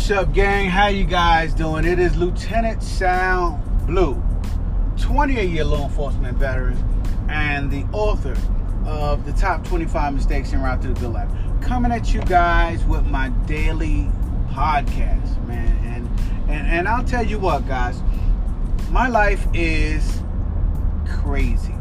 What's 0.00 0.12
up, 0.12 0.32
gang? 0.32 0.70
How 0.70 0.86
you 0.86 1.04
guys 1.04 1.52
doing? 1.52 1.84
It 1.84 1.98
is 1.98 2.16
Lieutenant 2.16 2.82
Sal 2.82 3.62
Blue, 3.86 4.14
20-year 4.96 5.62
law 5.62 5.84
enforcement 5.84 6.38
veteran, 6.38 6.78
and 7.28 7.70
the 7.70 7.84
author 7.92 8.34
of 8.86 9.26
the 9.26 9.32
top 9.34 9.62
25 9.62 10.14
mistakes 10.14 10.54
in 10.54 10.62
route 10.62 10.80
to 10.82 10.88
the 10.88 10.94
good 10.94 11.12
life. 11.12 11.28
Coming 11.60 11.92
at 11.92 12.14
you 12.14 12.22
guys 12.22 12.82
with 12.86 13.04
my 13.06 13.28
daily 13.46 14.10
podcast, 14.48 15.46
man. 15.46 15.76
And 15.84 16.50
and 16.50 16.66
and 16.66 16.88
I'll 16.88 17.04
tell 17.04 17.24
you 17.24 17.38
what, 17.38 17.68
guys, 17.68 18.00
my 18.90 19.06
life 19.06 19.46
is 19.52 20.22
crazy, 21.06 21.74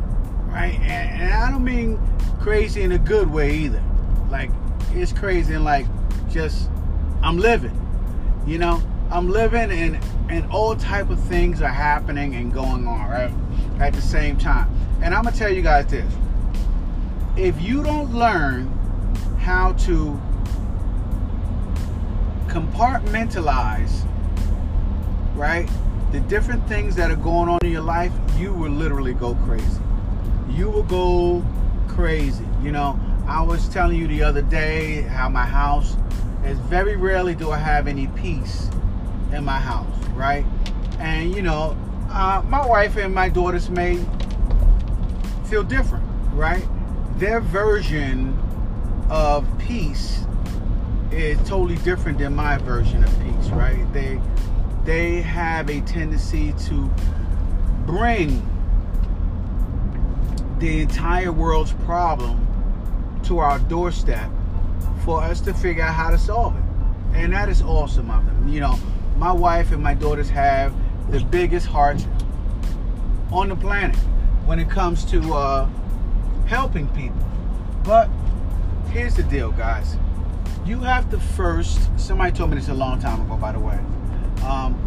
right? 0.47 0.77
And, 0.81 1.21
and 1.21 1.33
I 1.33 1.49
don't 1.49 1.63
mean 1.63 1.97
crazy 2.42 2.81
in 2.81 2.92
a 2.92 3.00
good 3.00 3.31
way 3.31 3.56
either. 3.56 3.81
Like 4.29 4.51
it's 4.92 5.14
crazy 5.14 5.54
and 5.54 5.64
like 5.64 5.87
just 6.29 6.70
I'm 7.23 7.37
living. 7.37 7.89
You 8.46 8.57
know, 8.57 8.82
I'm 9.11 9.29
living 9.29 9.71
and 9.71 10.00
and 10.29 10.50
all 10.52 10.75
type 10.75 11.10
of 11.10 11.20
things 11.24 11.61
are 11.61 11.68
happening 11.68 12.36
and 12.36 12.54
going 12.54 12.88
on, 12.88 13.10
right? 13.10 13.34
At 13.79 13.93
the 13.93 14.02
same 14.02 14.38
time. 14.38 14.70
And 15.02 15.15
I'm 15.15 15.24
gonna 15.24 15.36
tell 15.36 15.52
you 15.52 15.62
guys 15.62 15.88
this. 15.88 16.12
If 17.36 17.60
you 17.62 17.84
don't 17.84 18.14
learn 18.14 18.68
how 19.39 19.74
to 19.74 20.20
compartmentalize, 22.48 24.06
right? 25.36 25.70
The 26.12 26.20
different 26.21 26.68
things 26.68 26.96
that 26.96 27.12
are 27.12 27.15
going 27.15 27.50
on 27.50 27.60
in 27.64 27.71
your 27.71 27.82
life, 27.82 28.12
you 28.37 28.54
will 28.54 28.71
literally 28.71 29.14
go 29.14 29.36
crazy. 29.46 29.82
You 30.50 30.70
will 30.70 30.84
go 30.84 31.43
crazy. 31.87 32.45
You 32.62 32.72
know, 32.72 33.00
I 33.28 33.42
was 33.42 33.70
telling 33.70 33.98
you 33.98 34.08
the 34.08 34.24
other 34.24 34.42
day 34.42 35.02
how 35.03 35.30
my 35.30 35.46
house 35.46 35.96
is 36.45 36.58
very 36.59 36.95
rarely 36.95 37.36
do 37.36 37.52
I 37.52 37.58
have 37.58 37.88
any 37.88 38.08
peace 38.08 38.70
in 39.32 39.44
my 39.44 39.59
house, 39.59 39.88
right? 40.09 40.46
And 41.00 41.36
you 41.36 41.42
know, 41.42 41.78
uh, 42.09 42.42
my 42.48 42.66
wife 42.66 42.98
and 42.98 43.14
my 43.14 43.30
daughters 43.30 43.70
may 43.70 44.04
feel 45.46 45.64
different, 45.64 46.06
right? 46.34 46.66
Their 47.18 47.42
version 47.42 48.38
of 49.09 49.46
peace 49.59 50.26
is 51.12 51.38
totally 51.40 51.78
different 51.78 52.20
than 52.20 52.36
my 52.36 52.58
version 52.59 53.03
of 53.03 53.12
peace, 53.22 53.50
right? 53.50 53.92
They 53.94 54.22
they 54.86 55.22
have 55.22 55.70
a 55.70 55.81
tendency 55.81 56.53
to 56.68 56.90
bring 57.86 58.46
the 60.59 60.81
entire 60.81 61.31
world's 61.31 61.74
problem 61.86 62.46
to 63.24 63.40
our 63.40 63.59
doorstep 63.59 64.30
for 65.03 65.23
us 65.23 65.42
to 65.42 65.53
figure 65.53 65.83
out 65.83 65.94
how 65.94 66.09
to 66.09 66.17
solve 66.17 66.55
it. 66.55 66.64
And 67.14 67.33
that 67.33 67.50
is 67.50 67.61
awesome 67.61 68.11
of 68.11 68.25
them. 68.25 68.47
You 68.47 68.59
know, 68.61 68.80
my 69.17 69.31
wife 69.31 69.72
and 69.72 69.81
my 69.81 69.94
daughters 69.94 70.30
have 70.30 70.73
the 71.11 71.19
biggest 71.19 71.67
hearts 71.67 72.06
on 73.31 73.50
the 73.50 73.56
planet 73.56 73.97
when 74.45 74.59
it 74.59 74.69
comes 74.69 75.06
to 75.06 75.33
uh, 75.33 75.69
helping 76.47 76.88
people. 76.89 77.17
But 77.83 78.09
here's 78.91 79.16
the 79.16 79.23
deal, 79.23 79.52
guys. 79.52 79.97
You 80.66 80.80
have 80.81 81.09
to 81.11 81.19
first, 81.19 81.80
somebody 82.00 82.31
told 82.31 82.52
me 82.52 82.58
this 82.58 82.69
a 82.69 82.73
long 82.73 83.00
time 83.00 83.22
ago, 83.22 83.38
by 83.38 83.52
the 83.52 83.59
way. 83.59 83.80
Um, 84.44 84.78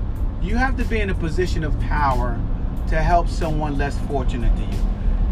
you 0.42 0.56
have 0.56 0.76
to 0.76 0.84
be 0.84 1.00
in 1.00 1.10
a 1.10 1.14
position 1.14 1.64
of 1.64 1.78
power 1.80 2.40
to 2.88 3.00
help 3.00 3.28
someone 3.28 3.78
less 3.78 3.98
fortunate 4.06 4.54
to 4.56 4.62
you. 4.62 4.82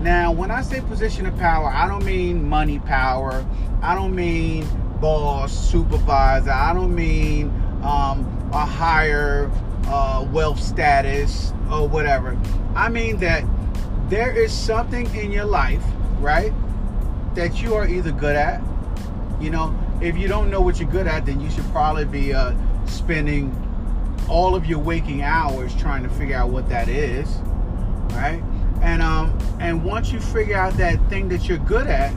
Now, 0.00 0.32
when 0.32 0.50
I 0.50 0.62
say 0.62 0.80
position 0.80 1.26
of 1.26 1.36
power, 1.36 1.68
I 1.68 1.86
don't 1.86 2.04
mean 2.06 2.48
money 2.48 2.78
power. 2.78 3.44
I 3.82 3.94
don't 3.94 4.14
mean 4.14 4.66
boss, 4.98 5.52
supervisor. 5.52 6.50
I 6.50 6.72
don't 6.72 6.94
mean 6.94 7.48
um, 7.82 8.50
a 8.52 8.64
higher 8.64 9.50
uh, 9.86 10.26
wealth 10.32 10.58
status 10.58 11.52
or 11.70 11.86
whatever. 11.86 12.38
I 12.74 12.88
mean 12.88 13.18
that 13.18 13.44
there 14.08 14.34
is 14.34 14.52
something 14.52 15.12
in 15.14 15.30
your 15.30 15.44
life, 15.44 15.84
right, 16.18 16.52
that 17.34 17.60
you 17.60 17.74
are 17.74 17.86
either 17.86 18.10
good 18.10 18.36
at. 18.36 18.62
You 19.38 19.50
know, 19.50 19.78
if 20.00 20.16
you 20.16 20.28
don't 20.28 20.50
know 20.50 20.62
what 20.62 20.80
you're 20.80 20.90
good 20.90 21.06
at, 21.08 21.26
then 21.26 21.40
you 21.40 21.50
should 21.50 21.70
probably 21.72 22.06
be 22.06 22.32
uh, 22.32 22.54
spending 22.86 23.54
all 24.30 24.54
of 24.54 24.64
your 24.64 24.78
waking 24.78 25.22
hours 25.22 25.74
trying 25.76 26.02
to 26.04 26.08
figure 26.08 26.36
out 26.36 26.48
what 26.48 26.70
that 26.70 26.88
is, 26.88 27.28
right? 28.12 28.42
And 28.82 29.02
um, 29.02 29.36
and 29.60 29.84
once 29.84 30.12
you 30.12 30.20
figure 30.20 30.56
out 30.56 30.74
that 30.74 30.98
thing 31.08 31.28
that 31.28 31.48
you're 31.48 31.58
good 31.58 31.86
at, 31.86 32.14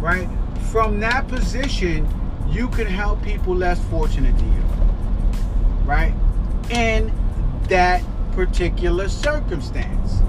right? 0.00 0.28
From 0.70 1.00
that 1.00 1.28
position, 1.28 2.08
you 2.48 2.68
can 2.68 2.86
help 2.86 3.22
people 3.22 3.54
less 3.54 3.82
fortunate 3.86 4.36
to 4.38 4.44
you, 4.44 4.62
right? 5.84 6.14
In 6.70 7.12
that 7.68 8.02
particular 8.32 9.08
circumstance. 9.08 10.20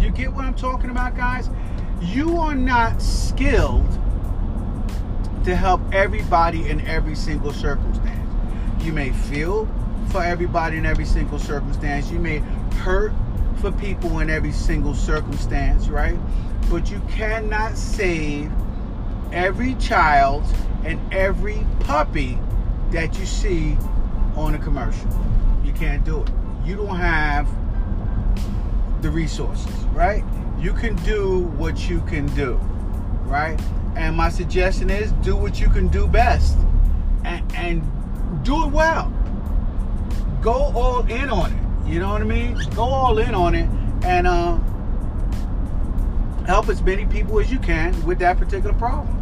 You 0.00 0.10
get 0.10 0.32
what 0.32 0.44
I'm 0.44 0.54
talking 0.54 0.90
about, 0.90 1.16
guys? 1.16 1.48
You 2.00 2.38
are 2.38 2.54
not 2.54 3.00
skilled 3.00 3.88
to 5.44 5.54
help 5.54 5.80
everybody 5.92 6.68
in 6.68 6.80
every 6.82 7.14
single 7.14 7.52
circumstance. 7.52 8.18
You 8.84 8.92
may 8.92 9.10
feel 9.10 9.68
for 10.08 10.22
everybody 10.22 10.76
in 10.76 10.86
every 10.86 11.04
single 11.04 11.38
circumstance. 11.38 12.10
You 12.10 12.18
may 12.18 12.38
hurt 12.82 13.12
for 13.62 13.70
people 13.70 14.18
in 14.18 14.28
every 14.28 14.50
single 14.50 14.92
circumstance, 14.92 15.88
right? 15.88 16.18
But 16.68 16.90
you 16.90 17.00
cannot 17.08 17.76
save 17.76 18.50
every 19.32 19.76
child 19.76 20.42
and 20.84 21.00
every 21.12 21.64
puppy 21.78 22.36
that 22.90 23.16
you 23.20 23.24
see 23.24 23.78
on 24.34 24.56
a 24.56 24.58
commercial. 24.58 25.08
You 25.64 25.72
can't 25.72 26.04
do 26.04 26.22
it. 26.22 26.30
You 26.64 26.74
don't 26.74 26.96
have 26.96 27.48
the 29.00 29.08
resources, 29.08 29.72
right? 29.92 30.24
You 30.58 30.72
can 30.72 30.96
do 31.04 31.42
what 31.56 31.88
you 31.88 32.00
can 32.02 32.26
do, 32.34 32.54
right? 33.26 33.60
And 33.94 34.16
my 34.16 34.28
suggestion 34.28 34.90
is 34.90 35.12
do 35.24 35.36
what 35.36 35.60
you 35.60 35.68
can 35.68 35.86
do 35.86 36.08
best 36.08 36.58
and, 37.24 37.44
and 37.54 38.44
do 38.44 38.64
it 38.64 38.72
well. 38.72 39.12
Go 40.40 40.72
all 40.74 41.06
in 41.06 41.30
on 41.30 41.52
it. 41.52 41.71
You 41.92 41.98
know 41.98 42.08
what 42.08 42.22
I 42.22 42.24
mean? 42.24 42.58
Go 42.74 42.84
all 42.84 43.18
in 43.18 43.34
on 43.34 43.54
it 43.54 43.68
and 44.02 44.26
uh, 44.26 44.56
help 46.46 46.70
as 46.70 46.80
many 46.80 47.04
people 47.04 47.38
as 47.38 47.52
you 47.52 47.58
can 47.58 48.02
with 48.06 48.18
that 48.20 48.38
particular 48.38 48.74
problem. 48.74 49.20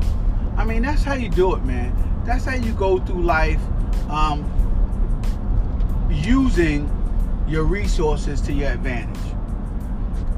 I 0.56 0.64
mean, 0.64 0.80
that's 0.80 1.02
how 1.02 1.14
you 1.14 1.28
do 1.28 1.56
it, 1.56 1.64
man. 1.64 1.92
That's 2.24 2.44
how 2.44 2.54
you 2.54 2.72
go 2.74 3.00
through 3.00 3.24
life 3.24 3.60
um, 4.08 4.46
using 6.12 6.88
your 7.48 7.64
resources 7.64 8.40
to 8.42 8.52
your 8.52 8.70
advantage. 8.70 9.18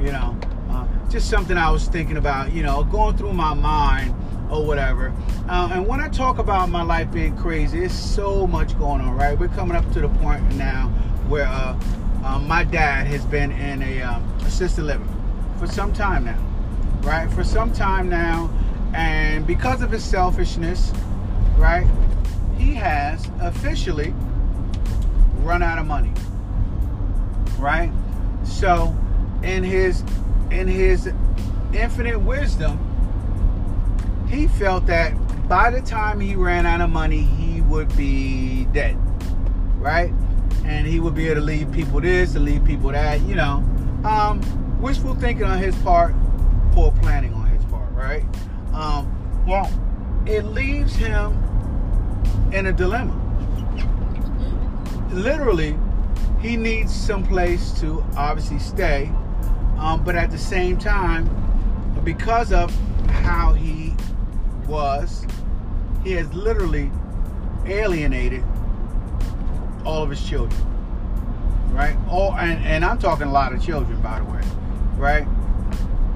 You 0.01 0.13
know, 0.13 0.35
uh, 0.71 0.87
just 1.11 1.29
something 1.29 1.59
I 1.59 1.71
was 1.71 1.87
thinking 1.87 2.17
about, 2.17 2.51
you 2.55 2.63
know, 2.63 2.83
going 2.85 3.15
through 3.15 3.35
my 3.35 3.53
mind 3.53 4.15
or 4.51 4.65
whatever. 4.65 5.13
Uh, 5.51 5.69
and 5.71 5.87
when 5.87 6.01
I 6.01 6.09
talk 6.09 6.39
about 6.39 6.71
my 6.71 6.83
life 6.83 7.13
being 7.13 7.37
crazy, 7.37 7.85
it's 7.85 7.95
so 7.95 8.47
much 8.47 8.79
going 8.79 9.03
on, 9.03 9.15
right? 9.17 9.39
We're 9.39 9.49
coming 9.49 9.77
up 9.77 9.93
to 9.93 10.01
the 10.01 10.09
point 10.09 10.43
now 10.55 10.89
where 11.29 11.47
uh, 11.47 11.79
um, 12.25 12.47
my 12.47 12.65
dad 12.65 13.07
has 13.07 13.25
been 13.27 13.53
in 13.53 13.83
a 13.83 14.03
um, 14.03 14.23
assisted 14.41 14.85
living 14.85 15.09
for 15.59 15.67
some 15.67 15.93
time 15.93 16.25
now, 16.25 16.39
right? 17.03 17.31
For 17.33 17.45
some 17.45 17.73
time 17.73 18.09
now, 18.09 18.51
and 18.95 19.47
because 19.47 19.83
of 19.83 19.91
his 19.91 20.05
selfishness, 20.05 20.93
right, 21.57 21.87
he 22.59 22.75
has 22.75 23.29
officially 23.41 24.15
run 25.41 25.63
out 25.63 25.79
of 25.79 25.87
money, 25.87 26.13
right? 27.59 27.93
So, 28.45 28.97
in 29.43 29.65
his 29.65 30.05
in 30.51 30.69
his 30.69 31.11
infinite 31.73 32.21
wisdom, 32.21 32.79
he 34.29 34.47
felt 34.47 34.87
that 34.87 35.13
by 35.49 35.71
the 35.71 35.81
time 35.81 36.21
he 36.21 36.35
ran 36.35 36.67
out 36.67 36.81
of 36.81 36.91
money, 36.91 37.23
he 37.23 37.61
would 37.63 37.95
be 37.97 38.65
dead, 38.73 38.97
right? 39.79 40.13
And 40.65 40.87
he 40.87 41.01
would 41.01 41.15
be 41.15 41.27
able 41.27 41.41
to 41.41 41.47
leave 41.47 41.71
people 41.73 42.01
this 42.01 42.35
and 42.35 42.45
leave 42.45 42.65
people 42.65 42.91
that, 42.91 43.21
you 43.23 43.35
know. 43.35 43.65
Um, 44.05 44.41
wishful 44.81 45.15
thinking 45.15 45.45
on 45.45 45.59
his 45.59 45.75
part, 45.77 46.15
poor 46.73 46.93
planning 46.93 47.35
on 47.35 47.47
his 47.47 47.65
part, 47.67 47.91
right? 47.93 48.25
Um, 48.73 49.45
well, 49.47 49.71
it 50.27 50.43
leaves 50.43 50.95
him 50.95 51.33
in 52.53 52.67
a 52.67 52.73
dilemma. 52.73 53.19
Literally, 55.13 55.79
he 56.41 56.57
needs 56.57 56.95
some 56.95 57.25
place 57.25 57.73
to 57.81 58.05
obviously 58.17 58.59
stay, 58.59 59.13
um, 59.79 60.03
but 60.05 60.15
at 60.17 60.31
the 60.31 60.39
same 60.39 60.79
time, 60.79 61.29
because 62.03 62.53
of 62.53 62.75
how 63.09 63.53
he 63.53 63.95
was, 64.67 65.27
he 66.03 66.13
has 66.13 66.33
literally 66.35 66.91
alienated 67.67 68.43
all 69.85 70.03
of 70.03 70.11
his 70.11 70.27
children. 70.27 70.61
Right? 71.73 71.97
All 72.09 72.35
and, 72.35 72.65
and 72.65 72.85
I'm 72.85 72.99
talking 72.99 73.27
a 73.27 73.33
lot 73.33 73.53
of 73.53 73.63
children, 73.63 74.01
by 74.01 74.19
the 74.19 74.25
way. 74.25 74.41
Right? 74.97 75.27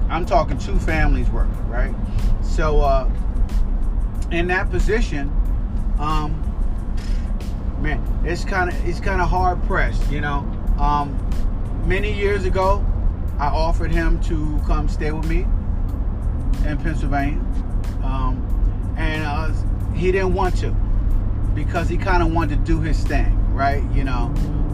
I'm 0.09 0.25
talking 0.25 0.57
two 0.57 0.77
families 0.79 1.29
worth, 1.29 1.49
right? 1.67 1.93
So 2.43 2.81
uh 2.81 3.09
in 4.31 4.47
that 4.47 4.69
position, 4.69 5.29
um 5.99 6.43
man, 7.79 8.03
it's 8.25 8.43
kind 8.43 8.69
of 8.69 8.87
it's 8.87 8.99
kind 8.99 9.21
of 9.21 9.29
hard 9.29 9.61
pressed, 9.63 10.09
you 10.11 10.21
know. 10.21 10.39
Um, 10.79 11.17
many 11.85 12.11
years 12.11 12.45
ago, 12.45 12.85
I 13.39 13.47
offered 13.47 13.91
him 13.91 14.21
to 14.23 14.59
come 14.65 14.89
stay 14.89 15.11
with 15.11 15.27
me 15.27 15.45
in 16.67 16.77
Pennsylvania, 16.77 17.39
um, 18.03 18.95
and 18.97 19.23
uh, 19.25 19.51
he 19.93 20.11
didn't 20.11 20.33
want 20.33 20.57
to 20.57 20.71
because 21.53 21.89
he 21.89 21.97
kind 21.97 22.21
of 22.21 22.31
wanted 22.31 22.59
to 22.59 22.65
do 22.65 22.81
his 22.81 23.03
thing, 23.03 23.33
right? 23.57 23.83
You 23.91 24.03
know, 24.03 24.27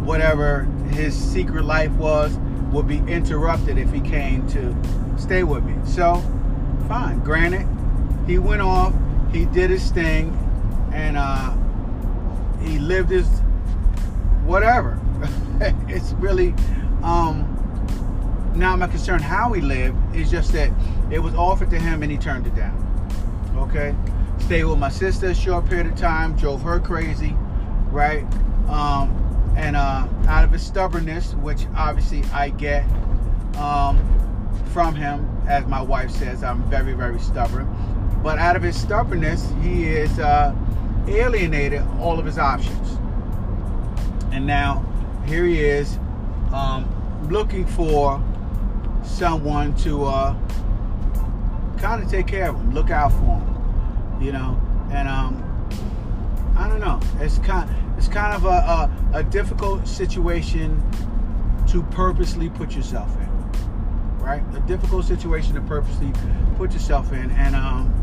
whatever 0.03 0.63
his 0.91 1.15
secret 1.15 1.63
life 1.63 1.91
was 1.93 2.37
would 2.73 2.87
be 2.87 2.97
interrupted 2.97 3.77
if 3.77 3.91
he 3.91 4.01
came 4.01 4.45
to 4.49 4.75
stay 5.17 5.43
with 5.43 5.63
me. 5.63 5.73
So, 5.85 6.21
fine. 6.87 7.19
Granted, 7.19 7.65
he 8.27 8.39
went 8.39 8.61
off, 8.61 8.93
he 9.31 9.45
did 9.45 9.69
his 9.69 9.89
thing, 9.91 10.37
and 10.91 11.15
uh, 11.17 11.55
he 12.61 12.77
lived 12.77 13.09
his 13.09 13.27
whatever. 14.43 14.99
it's 15.87 16.11
really 16.13 16.53
um, 17.03 17.47
not 18.53 18.79
my 18.79 18.87
concern 18.87 19.21
how 19.21 19.53
he 19.53 19.61
lived. 19.61 19.97
It's 20.13 20.29
just 20.29 20.51
that 20.51 20.69
it 21.09 21.19
was 21.19 21.33
offered 21.35 21.69
to 21.69 21.79
him 21.79 22.03
and 22.03 22.11
he 22.11 22.17
turned 22.17 22.47
it 22.47 22.55
down. 22.55 22.79
Okay, 23.55 23.95
stayed 24.39 24.65
with 24.65 24.79
my 24.79 24.89
sister 24.89 25.27
a 25.27 25.35
short 25.35 25.67
period 25.67 25.87
of 25.87 25.95
time, 25.95 26.35
drove 26.35 26.61
her 26.63 26.79
crazy, 26.79 27.33
right? 27.91 28.25
Um, 28.67 29.19
and 29.55 29.75
uh, 29.75 30.07
out 30.27 30.43
of 30.43 30.51
his 30.51 30.63
stubbornness, 30.63 31.33
which 31.35 31.65
obviously 31.75 32.23
I 32.33 32.49
get 32.49 32.85
um, 33.57 33.99
from 34.71 34.95
him, 34.95 35.29
as 35.47 35.65
my 35.65 35.81
wife 35.81 36.11
says, 36.11 36.43
I'm 36.43 36.63
very, 36.69 36.93
very 36.93 37.19
stubborn. 37.19 37.67
But 38.23 38.39
out 38.39 38.55
of 38.55 38.63
his 38.63 38.79
stubbornness, 38.79 39.51
he 39.61 39.85
is 39.85 40.17
uh, 40.17 40.55
alienated 41.07 41.83
all 41.99 42.19
of 42.19 42.25
his 42.25 42.37
options. 42.37 42.97
And 44.31 44.47
now 44.47 44.83
here 45.27 45.45
he 45.45 45.59
is 45.59 45.99
um, 46.53 46.89
looking 47.29 47.65
for 47.65 48.21
someone 49.03 49.75
to 49.77 50.05
uh, 50.05 50.35
kind 51.77 52.01
of 52.01 52.09
take 52.09 52.27
care 52.27 52.49
of 52.49 52.55
him, 52.55 52.73
look 52.73 52.89
out 52.89 53.11
for 53.11 53.39
him, 53.39 54.21
you 54.21 54.31
know. 54.31 54.59
And 54.91 55.07
um, 55.07 55.43
I 56.57 56.67
don't 56.67 56.79
know. 56.79 56.99
It's 57.19 57.37
kind 57.39 57.69
it's 58.03 58.13
kind 58.13 58.33
of 58.33 58.43
a, 58.43 58.47
a, 58.49 59.19
a 59.19 59.23
difficult 59.23 59.87
situation 59.87 60.83
to 61.69 61.81
purposely 61.83 62.49
put 62.49 62.75
yourself 62.75 63.09
in, 63.15 64.19
right? 64.19 64.43
A 64.57 64.59
difficult 64.67 65.05
situation 65.05 65.55
to 65.55 65.61
purposely 65.61 66.11
put 66.57 66.73
yourself 66.73 67.13
in, 67.13 67.31
and 67.31 67.55
um, 67.55 67.93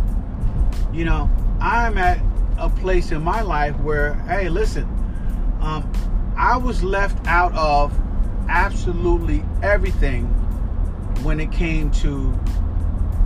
you 0.90 1.04
know, 1.04 1.28
I'm 1.60 1.98
at 1.98 2.18
a 2.56 2.70
place 2.70 3.12
in 3.12 3.22
my 3.22 3.42
life 3.42 3.78
where, 3.80 4.14
hey, 4.26 4.48
listen, 4.48 4.84
um, 5.60 5.92
I 6.34 6.56
was 6.56 6.82
left 6.82 7.26
out 7.26 7.52
of 7.54 7.92
absolutely 8.48 9.44
everything 9.62 10.24
when 11.22 11.40
it 11.40 11.52
came 11.52 11.90
to, 11.90 12.34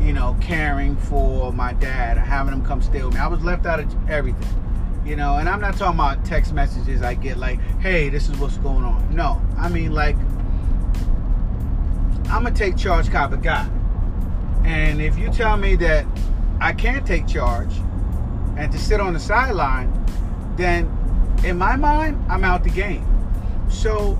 you 0.00 0.12
know, 0.12 0.36
caring 0.40 0.96
for 0.96 1.52
my 1.52 1.72
dad, 1.74 2.18
having 2.18 2.52
him 2.52 2.64
come 2.64 2.82
stay 2.82 3.04
with 3.04 3.14
me. 3.14 3.20
I 3.20 3.28
was 3.28 3.44
left 3.44 3.64
out 3.64 3.78
of 3.78 4.10
everything, 4.10 4.63
you 5.04 5.16
know, 5.16 5.36
and 5.36 5.48
I'm 5.48 5.60
not 5.60 5.76
talking 5.76 5.98
about 5.98 6.24
text 6.24 6.52
messages 6.52 7.02
I 7.02 7.14
get 7.14 7.36
like, 7.36 7.60
hey, 7.80 8.08
this 8.08 8.28
is 8.28 8.38
what's 8.38 8.56
going 8.58 8.84
on. 8.84 9.14
No, 9.14 9.40
I 9.58 9.68
mean, 9.68 9.92
like, 9.92 10.16
I'm 12.30 12.46
a 12.46 12.50
take 12.50 12.76
charge 12.76 13.10
kind 13.10 13.32
of 13.32 13.42
guy. 13.42 13.68
And 14.64 15.02
if 15.02 15.18
you 15.18 15.30
tell 15.30 15.56
me 15.56 15.76
that 15.76 16.06
I 16.60 16.72
can't 16.72 17.06
take 17.06 17.26
charge, 17.26 17.72
and 18.56 18.72
to 18.72 18.78
sit 18.78 19.00
on 19.00 19.12
the 19.12 19.20
sideline, 19.20 19.92
then 20.56 20.86
in 21.44 21.58
my 21.58 21.76
mind, 21.76 22.24
I'm 22.30 22.44
out 22.44 22.64
the 22.64 22.70
game. 22.70 23.06
So 23.68 24.16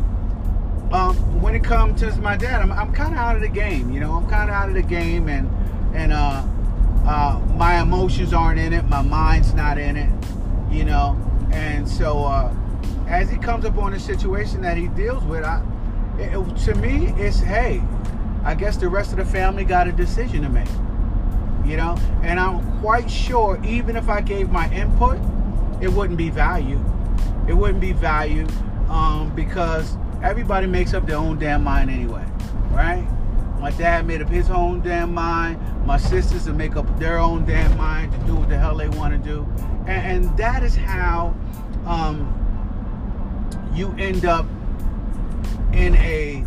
um, 0.92 1.16
when 1.40 1.54
it 1.54 1.64
comes 1.64 2.00
to 2.00 2.14
my 2.16 2.36
dad, 2.36 2.60
I'm, 2.60 2.72
I'm 2.72 2.92
kind 2.92 3.14
of 3.14 3.19
out 3.19 3.36
of 3.36 3.42
the 3.42 3.48
game. 3.48 3.90
You 3.90 4.00
know, 4.00 4.12
I'm 4.12 4.28
kind 4.28 4.50
of 4.50 4.54
out 4.54 4.69
of 4.69 4.75
the 4.75 4.82
game, 4.82 5.28
and 5.28 5.48
and 5.94 6.12
uh, 6.12 6.44
uh, 7.06 7.40
my 7.56 7.81
emotions 7.81 8.34
aren't 8.34 8.58
in 8.58 8.72
it, 8.72 8.84
my 8.88 9.02
mind's 9.02 9.54
not 9.54 9.78
in 9.78 9.96
it. 9.96 10.10
You 10.75 10.85
know, 10.85 11.17
and 11.53 11.88
so 11.88 12.25
uh, 12.25 12.55
as 13.06 13.31
he 13.31 13.38
comes 13.38 13.65
up 13.65 13.79
on 13.79 13.94
a 13.94 14.00
situation 14.00 14.61
that 14.62 14.76
he 14.76 14.88
deals 14.88 15.25
with, 15.25 15.44
I, 15.44 15.62
it, 16.19 16.35
it, 16.35 16.56
to 16.65 16.75
me, 16.75 17.15
it's 17.17 17.38
hey, 17.38 17.82
I 18.44 18.55
guess 18.55 18.76
the 18.76 18.88
rest 18.88 19.12
of 19.12 19.19
the 19.19 19.25
family 19.25 19.65
got 19.65 19.87
a 19.87 19.93
decision 19.93 20.43
to 20.43 20.49
make 20.49 20.69
you 21.65 21.79
know? 21.79 21.97
And 22.23 22.38
i'm 22.38 22.81
quite 22.82 23.11
sure 23.11 23.59
even 23.65 23.97
if 23.97 24.11
i 24.11 24.21
gave 24.21 24.50
my 24.50 24.71
input 24.71 25.19
it 25.81 25.93
wouldn't 25.93 26.17
be 26.17 26.31
valued. 26.31 26.82
It 27.49 27.53
wouldn't 27.53 27.81
be 27.81 27.93
valued 27.93 28.50
um, 28.88 29.32
because 29.35 29.97
everybody 30.23 30.67
makes 30.67 30.94
up 30.94 31.06
their 31.06 31.17
own 31.17 31.38
damn 31.38 31.62
mind 31.62 31.91
anyway 31.91 32.25
right 32.70 33.06
my 33.64 33.70
dad 33.70 34.06
made 34.06 34.20
up 34.20 34.28
his 34.28 34.50
own 34.50 34.82
damn 34.82 35.14
mind 35.14 35.58
my 35.87 35.96
sisters 35.96 36.46
will 36.46 36.55
make 36.55 36.76
up 36.76 36.99
their 36.99 37.19
own 37.19 37.46
damn 37.46 37.75
mind 37.78 38.12
to 38.12 38.19
do 38.26 38.34
what 38.34 38.46
the 38.50 38.58
hell 38.58 38.76
they 38.76 38.90
want 38.90 39.11
to 39.11 39.19
do 39.26 39.43
and, 39.88 40.26
and, 40.26 40.37
that 40.37 40.62
is 40.62 40.76
how 40.76 41.34
um, 41.87 42.28
you 43.72 43.90
end 43.99 44.26
up 44.26 44.44
in 45.72 45.94
a 45.94 46.44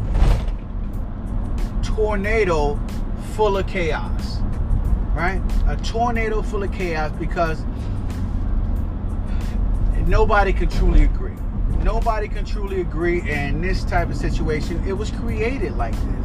tornado 1.84 2.80
full 3.34 3.58
of 3.58 3.66
chaos 3.66 4.38
right? 5.16 5.42
A 5.66 5.76
tornado 5.78 6.44
full 6.44 6.62
of 6.62 6.72
chaos 6.72 7.12
because 7.18 7.64
nobody 10.06 10.54
can 10.54 10.70
truly 10.70 11.06
agree. 11.06 11.34
Nobody 11.84 12.28
can 12.28 12.46
truly 12.46 12.82
agree 12.82 13.28
in 13.28 13.60
this 13.60 13.84
type 13.84 14.10
of 14.10 14.16
situation. 14.16 14.84
It 14.88 14.94
was 14.94 15.10
created 15.10 15.76
like 15.76 15.96
this. 15.96 16.17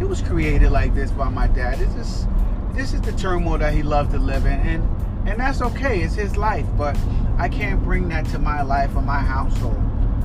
It 0.00 0.08
was 0.08 0.20
created 0.22 0.70
like 0.70 0.94
this 0.94 1.10
by 1.10 1.28
my 1.28 1.46
dad. 1.48 1.78
This 1.78 1.94
is 1.94 2.26
this 2.74 2.92
is 2.92 3.00
the 3.00 3.12
turmoil 3.12 3.58
that 3.58 3.72
he 3.72 3.82
loved 3.82 4.12
to 4.12 4.18
live 4.18 4.44
in 4.46 4.60
and 4.60 5.28
and 5.28 5.40
that's 5.40 5.60
okay. 5.60 6.02
It's 6.02 6.14
his 6.14 6.36
life, 6.36 6.66
but 6.76 6.96
I 7.38 7.48
can't 7.48 7.82
bring 7.82 8.08
that 8.10 8.26
to 8.26 8.38
my 8.38 8.62
life 8.62 8.94
or 8.94 9.02
my 9.02 9.20
household, 9.20 9.76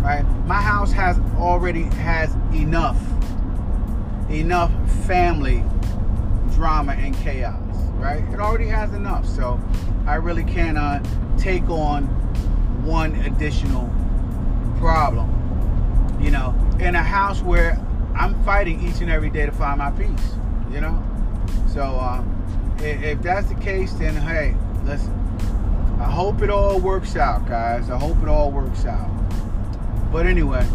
right? 0.02 0.24
My 0.46 0.62
house 0.62 0.92
has 0.92 1.18
already 1.38 1.84
has 1.84 2.34
enough 2.54 2.98
enough 4.30 4.72
family 5.06 5.64
drama 6.54 6.94
and 6.94 7.16
chaos 7.18 7.72
right? 8.02 8.24
It 8.34 8.40
already 8.40 8.68
has 8.68 8.94
enough. 8.94 9.28
So 9.28 9.60
I 10.06 10.16
really 10.16 10.44
can't 10.44 10.78
uh, 10.78 11.00
take 11.38 11.70
on 11.70 12.06
one 12.84 13.16
additional 13.22 13.90
problem. 14.80 15.38
You 16.20 16.32
know, 16.32 16.56
in 16.80 16.96
a 16.96 17.04
house 17.04 17.42
where 17.42 17.80
I'm 18.22 18.44
fighting 18.44 18.88
each 18.88 19.02
and 19.02 19.10
every 19.10 19.32
day 19.32 19.48
to 19.48 19.52
find 19.52 19.80
my 19.80 19.90
peace. 19.90 20.36
You 20.70 20.80
know, 20.80 21.04
so 21.74 21.82
uh, 21.82 22.24
if 22.78 23.20
that's 23.24 23.50
the 23.50 23.56
case, 23.56 23.94
then 23.94 24.16
hey, 24.16 24.56
listen. 24.84 25.12
I 26.00 26.06
hope 26.06 26.44
it 26.44 26.52
all 26.52 26.80
works 26.80 27.16
out, 27.16 27.48
guys. 27.48 27.90
I 27.90 27.98
hope 27.98 28.22
it 28.22 28.28
all 28.28 28.52
works 28.52 28.86
out. 28.86 29.10
But 30.12 30.28
anyway, 30.28 30.68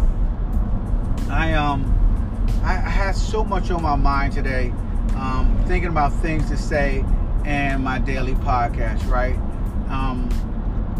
I 1.29 1.53
um 1.53 1.93
I, 2.63 2.73
had 2.73 3.15
so 3.15 3.45
much 3.45 3.71
on 3.71 3.81
my 3.81 3.95
mind 3.95 4.33
today, 4.33 4.73
um, 5.15 5.57
thinking 5.67 5.89
about 5.89 6.11
things 6.15 6.49
to 6.49 6.57
say 6.57 7.05
and 7.45 7.81
my 7.81 7.97
daily 7.97 8.33
podcast, 8.33 9.09
right? 9.09 9.35
Um, 9.89 10.27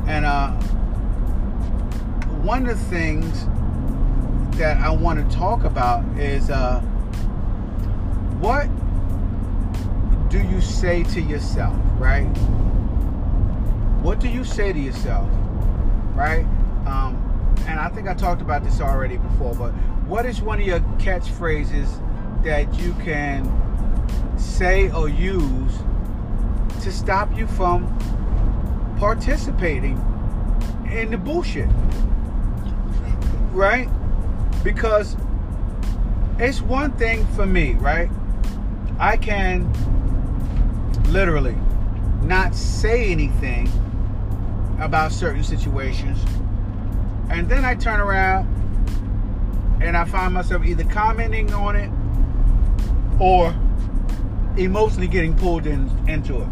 and 0.08 0.26
uh, 0.26 0.52
one 2.42 2.70
of 2.70 2.80
the 2.80 2.86
things 2.86 3.48
that 4.58 4.78
I 4.78 4.90
want 4.90 5.20
to 5.20 5.36
talk 5.36 5.64
about 5.64 6.04
is 6.18 6.50
uh, 6.50 6.80
what 8.40 8.68
do 10.30 10.42
you 10.42 10.62
say 10.62 11.04
to 11.04 11.22
yourself, 11.22 11.76
right? 11.98 12.26
What 14.02 14.20
do 14.20 14.28
you 14.28 14.44
say 14.44 14.74
to 14.74 14.80
yourself, 14.80 15.30
right? 16.16 16.46
Um, 16.86 17.24
and 17.68 17.80
I 17.80 17.90
think 17.90 18.08
I 18.08 18.14
talked 18.14 18.42
about 18.42 18.64
this 18.64 18.82
already 18.82 19.18
before, 19.18 19.56
but 19.56 19.72
what 20.08 20.26
is 20.26 20.42
one 20.42 20.60
of 20.60 20.66
your 20.66 20.80
catchphrases 21.00 22.04
that 22.44 22.74
you 22.80 22.94
can 23.04 23.46
say 24.38 24.90
or 24.92 25.10
use 25.10 25.78
to 26.82 26.92
stop 26.92 27.36
you 27.38 27.48
from 27.48 27.86
participating 28.98 29.98
in 30.90 31.12
the 31.12 31.18
bullshit. 31.18 31.68
Right? 33.52 33.90
Because 34.68 35.16
it's 36.40 36.62
one 36.62 36.92
thing 36.98 37.26
for 37.28 37.46
me, 37.46 37.76
right? 37.76 38.10
I 39.00 39.16
can 39.16 39.72
literally 41.06 41.56
not 42.24 42.54
say 42.54 43.10
anything 43.10 43.72
about 44.82 45.14
certain 45.14 45.46
situations. 45.46 46.20
And 47.30 47.48
then 47.48 47.64
I 47.64 47.76
turn 47.76 48.02
around 48.02 48.46
and 49.82 49.96
I 49.96 50.04
find 50.04 50.34
myself 50.34 50.66
either 50.66 50.84
commenting 50.84 51.54
on 51.54 51.78
it 51.78 51.90
or 53.22 53.56
emotionally 54.58 55.08
getting 55.08 55.34
pulled 55.38 55.66
in, 55.66 55.90
into 56.10 56.42
it. 56.42 56.50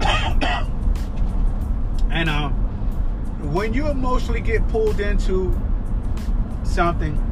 and 2.10 2.28
uh, 2.28 2.48
when 3.52 3.72
you 3.72 3.86
emotionally 3.86 4.40
get 4.40 4.66
pulled 4.66 4.98
into 4.98 5.56
something, 6.64 7.28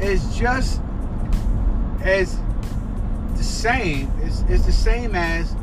it's 0.00 0.36
just 0.36 0.80
as 2.02 2.38
the 3.34 3.42
same. 3.42 4.10
It's, 4.22 4.42
it's 4.48 4.66
the 4.66 4.72
same 4.72 5.14
as 5.14 5.54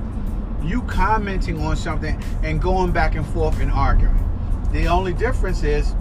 you 0.63 0.81
commenting 0.83 1.61
on 1.61 1.75
something 1.75 2.21
and 2.43 2.61
going 2.61 2.91
back 2.91 3.15
and 3.15 3.25
forth 3.27 3.59
and 3.59 3.71
arguing. 3.71 4.19
The 4.71 4.87
only 4.87 5.13
difference 5.13 5.63
is 5.63 5.93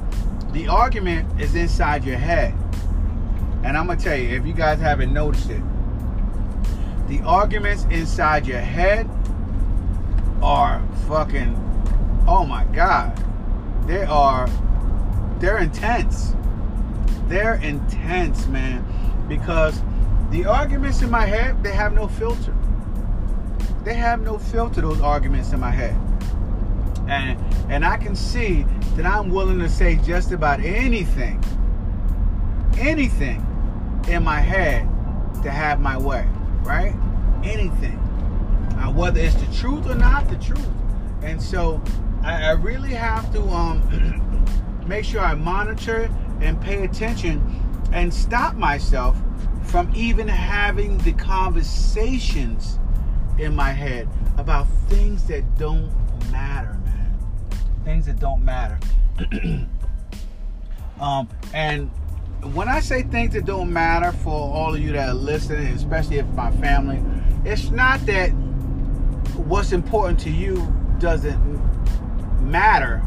the 0.52 0.68
argument 0.68 1.40
is 1.40 1.54
inside 1.54 2.04
your 2.04 2.18
head. 2.18 2.54
And 3.64 3.76
I'm 3.76 3.86
going 3.86 3.98
to 3.98 4.04
tell 4.04 4.16
you, 4.16 4.36
if 4.36 4.46
you 4.46 4.52
guys 4.52 4.78
haven't 4.80 5.12
noticed 5.12 5.50
it, 5.50 5.62
the 7.08 7.20
arguments 7.24 7.84
inside 7.90 8.46
your 8.46 8.60
head 8.60 9.08
are 10.42 10.82
fucking, 11.06 11.54
oh 12.26 12.44
my 12.44 12.64
God. 12.66 13.16
They 13.86 14.04
are, 14.04 14.48
they're 15.38 15.58
intense. 15.58 16.34
They're 17.32 17.54
intense, 17.54 18.46
man. 18.48 18.84
Because 19.26 19.80
the 20.30 20.44
arguments 20.44 21.00
in 21.00 21.10
my 21.10 21.24
head, 21.24 21.62
they 21.62 21.72
have 21.72 21.94
no 21.94 22.06
filter. 22.06 22.54
They 23.84 23.94
have 23.94 24.20
no 24.20 24.36
filter, 24.36 24.82
those 24.82 25.00
arguments 25.00 25.50
in 25.54 25.58
my 25.58 25.70
head. 25.70 25.96
And 27.08 27.40
and 27.72 27.86
I 27.86 27.96
can 27.96 28.14
see 28.14 28.66
that 28.96 29.06
I'm 29.06 29.30
willing 29.30 29.58
to 29.60 29.68
say 29.70 29.96
just 29.96 30.32
about 30.32 30.60
anything, 30.60 31.42
anything 32.76 33.40
in 34.08 34.22
my 34.22 34.40
head 34.40 34.86
to 35.42 35.50
have 35.50 35.80
my 35.80 35.96
way, 35.96 36.28
right? 36.64 36.94
Anything. 37.42 37.98
Whether 38.94 39.20
it's 39.20 39.36
the 39.36 39.50
truth 39.54 39.86
or 39.86 39.94
not 39.94 40.28
the 40.28 40.36
truth. 40.36 40.68
And 41.22 41.40
so 41.40 41.80
I, 42.22 42.48
I 42.48 42.50
really 42.50 42.90
have 42.90 43.32
to 43.32 43.40
um, 43.48 44.84
make 44.86 45.06
sure 45.06 45.22
I 45.22 45.34
monitor 45.34 46.10
and 46.42 46.60
pay 46.60 46.84
attention 46.84 47.40
and 47.92 48.12
stop 48.12 48.54
myself 48.56 49.16
from 49.64 49.90
even 49.94 50.28
having 50.28 50.98
the 50.98 51.12
conversations 51.12 52.78
in 53.38 53.54
my 53.54 53.70
head 53.70 54.08
about 54.36 54.66
things 54.88 55.24
that 55.28 55.42
don't 55.58 55.90
matter, 56.30 56.78
man. 56.84 57.18
Things 57.84 58.06
that 58.06 58.18
don't 58.18 58.44
matter. 58.44 58.78
um, 61.00 61.28
and 61.54 61.90
when 62.54 62.68
I 62.68 62.80
say 62.80 63.02
things 63.02 63.34
that 63.34 63.44
don't 63.44 63.72
matter 63.72 64.12
for 64.12 64.30
all 64.30 64.74
of 64.74 64.80
you 64.80 64.92
that 64.92 65.08
are 65.10 65.14
listening, 65.14 65.68
especially 65.68 66.18
if 66.18 66.26
my 66.28 66.50
family, 66.52 67.00
it's 67.44 67.70
not 67.70 68.04
that 68.06 68.30
what's 69.46 69.72
important 69.72 70.18
to 70.20 70.30
you 70.30 70.72
doesn't 70.98 71.40
matter. 72.42 73.02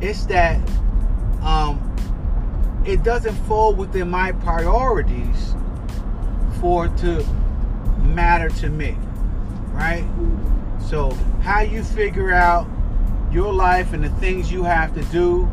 It's 0.00 0.26
that 0.26 0.56
um, 1.42 1.88
it 2.84 3.02
doesn't 3.02 3.34
fall 3.46 3.74
within 3.74 4.10
my 4.10 4.32
priorities 4.32 5.54
for 6.60 6.86
it 6.86 6.96
to 6.98 7.24
matter 8.00 8.48
to 8.48 8.68
me, 8.68 8.96
right? 9.72 10.04
So 10.88 11.10
how 11.42 11.60
you 11.60 11.82
figure 11.82 12.32
out 12.32 12.68
your 13.30 13.52
life 13.52 13.92
and 13.92 14.04
the 14.04 14.10
things 14.10 14.50
you 14.50 14.64
have 14.64 14.94
to 14.94 15.02
do, 15.04 15.44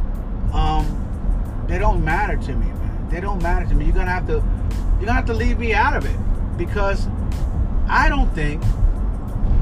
um, 0.53 1.65
they 1.67 1.77
don't 1.77 2.03
matter 2.03 2.35
to 2.35 2.53
me, 2.55 2.65
man. 2.65 3.09
they 3.09 3.21
don't 3.21 3.41
matter 3.41 3.65
to 3.65 3.73
me. 3.75 3.85
You're 3.85 3.95
gonna 3.95 4.11
have 4.11 4.27
to 4.27 4.43
you're 4.97 5.05
gonna 5.05 5.13
have 5.13 5.25
to 5.27 5.33
leave 5.33 5.59
me 5.59 5.73
out 5.73 5.95
of 5.95 6.05
it 6.05 6.57
because 6.57 7.07
I 7.87 8.09
don't 8.09 8.33
think 8.35 8.61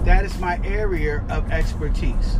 that 0.03 0.25
is 0.25 0.37
my 0.39 0.59
area 0.63 1.23
of 1.29 1.51
expertise. 1.51 2.39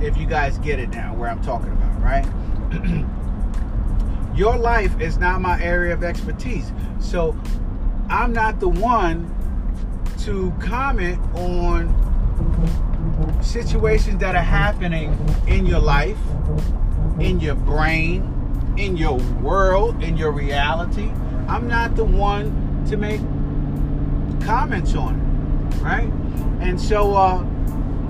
If 0.00 0.16
you 0.16 0.26
guys 0.26 0.58
get 0.58 0.78
it 0.78 0.90
now, 0.90 1.14
where 1.14 1.28
I'm 1.28 1.42
talking 1.42 1.72
about, 1.72 2.02
right? 2.02 3.04
Your 4.38 4.56
life 4.56 5.00
is 5.00 5.18
not 5.18 5.40
my 5.40 5.60
area 5.60 5.92
of 5.92 6.04
expertise. 6.04 6.70
So 7.00 7.36
I'm 8.08 8.32
not 8.32 8.60
the 8.60 8.68
one 8.68 9.34
to 10.18 10.52
comment 10.60 11.18
on 11.34 11.92
situations 13.42 14.20
that 14.20 14.36
are 14.36 14.42
happening 14.42 15.18
in 15.48 15.66
your 15.66 15.80
life, 15.80 16.16
in 17.18 17.40
your 17.40 17.56
brain, 17.56 18.32
in 18.78 18.96
your 18.96 19.18
world, 19.42 20.00
in 20.04 20.16
your 20.16 20.30
reality. 20.30 21.10
I'm 21.48 21.66
not 21.66 21.96
the 21.96 22.04
one 22.04 22.84
to 22.90 22.96
make 22.96 23.20
comments 24.46 24.94
on 24.94 25.18
it, 25.18 25.82
right? 25.82 26.12
And 26.60 26.80
so, 26.80 27.16
uh, 27.16 27.40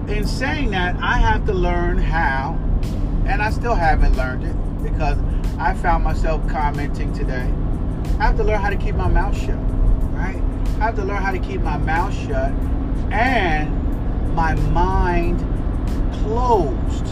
in 0.08 0.26
saying 0.26 0.72
that, 0.72 0.94
I 0.96 1.16
have 1.16 1.46
to 1.46 1.54
learn 1.54 1.96
how, 1.96 2.58
and 3.24 3.40
I 3.40 3.48
still 3.48 3.74
haven't 3.74 4.14
learned 4.14 4.44
it 4.44 4.82
because 4.82 5.16
I 5.58 5.74
found 5.74 6.04
myself 6.04 6.46
commenting 6.48 7.12
today. 7.12 7.52
I 8.20 8.26
have 8.26 8.36
to 8.36 8.44
learn 8.44 8.60
how 8.60 8.70
to 8.70 8.76
keep 8.76 8.94
my 8.94 9.08
mouth 9.08 9.36
shut, 9.36 9.58
right? 10.12 10.40
I 10.80 10.84
have 10.84 10.94
to 10.94 11.04
learn 11.04 11.20
how 11.20 11.32
to 11.32 11.38
keep 11.40 11.60
my 11.62 11.76
mouth 11.76 12.14
shut 12.14 12.52
and 13.10 14.34
my 14.36 14.54
mind 14.54 15.40
closed. 16.22 17.06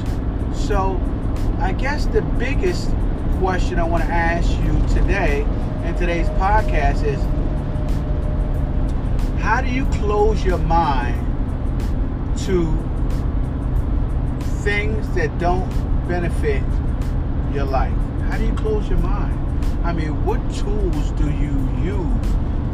So, 0.54 1.00
I 1.58 1.72
guess 1.72 2.06
the 2.06 2.22
biggest 2.22 2.90
question 3.38 3.80
I 3.80 3.84
want 3.84 4.04
to 4.04 4.10
ask 4.10 4.48
you 4.62 4.94
today 4.94 5.42
in 5.84 5.96
today's 5.96 6.28
podcast 6.30 7.04
is 7.04 7.20
how 9.42 9.60
do 9.60 9.68
you 9.68 9.86
close 9.86 10.44
your 10.44 10.58
mind 10.58 11.20
to 12.46 12.66
things 14.62 15.12
that 15.16 15.36
don't 15.40 15.68
benefit 16.06 16.62
your 17.52 17.64
life? 17.64 17.92
How 18.28 18.38
do 18.38 18.44
you 18.44 18.54
close 18.54 18.88
your 18.88 18.98
mind? 18.98 19.38
I 19.84 19.92
mean, 19.92 20.24
what 20.24 20.38
tools 20.54 21.10
do 21.12 21.30
you 21.30 21.52
use? 21.82 22.26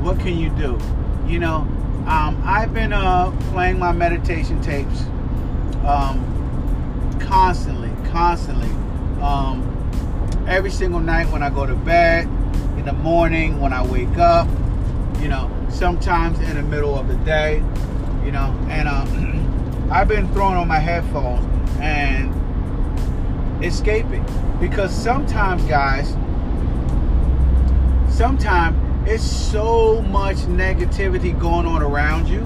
What 0.03 0.19
can 0.19 0.39
you 0.39 0.51
do? 0.51 0.79
You 1.27 1.39
know, 1.39 1.69
um, 2.07 2.43
I've 2.45 2.73
been 2.73 2.93
uh, 2.93 3.31
playing 3.53 3.79
my 3.79 3.93
meditation 3.93 4.61
tapes 4.63 5.03
um, 5.85 7.19
constantly, 7.21 7.91
constantly. 8.11 8.71
Um, 9.21 9.69
every 10.49 10.71
single 10.71 11.01
night 11.01 11.29
when 11.29 11.43
I 11.43 11.51
go 11.51 11.67
to 11.67 11.75
bed, 11.75 12.27
in 12.79 12.87
the 12.87 12.93
morning 12.95 13.61
when 13.61 13.73
I 13.73 13.85
wake 13.87 14.19
up, 14.19 14.49
you 15.21 15.29
know, 15.29 15.49
sometimes 15.69 16.41
in 16.41 16.57
the 16.57 16.63
middle 16.63 16.99
of 16.99 17.07
the 17.07 17.17
day, 17.17 17.57
you 18.25 18.33
know, 18.33 18.53
and 18.69 18.89
um, 18.89 19.89
I've 19.93 20.09
been 20.09 20.27
throwing 20.33 20.57
on 20.57 20.67
my 20.67 20.79
headphones 20.79 21.47
and 21.81 22.35
escaping 23.63 24.25
because 24.63 24.95
sometimes, 24.95 25.61
guys, 25.65 26.11
sometimes 28.17 29.11
it's 29.11 29.25
so 29.25 30.01
much 30.03 30.37
negativity 30.37 31.37
going 31.37 31.67
on 31.67 31.83
around 31.83 32.29
you, 32.29 32.43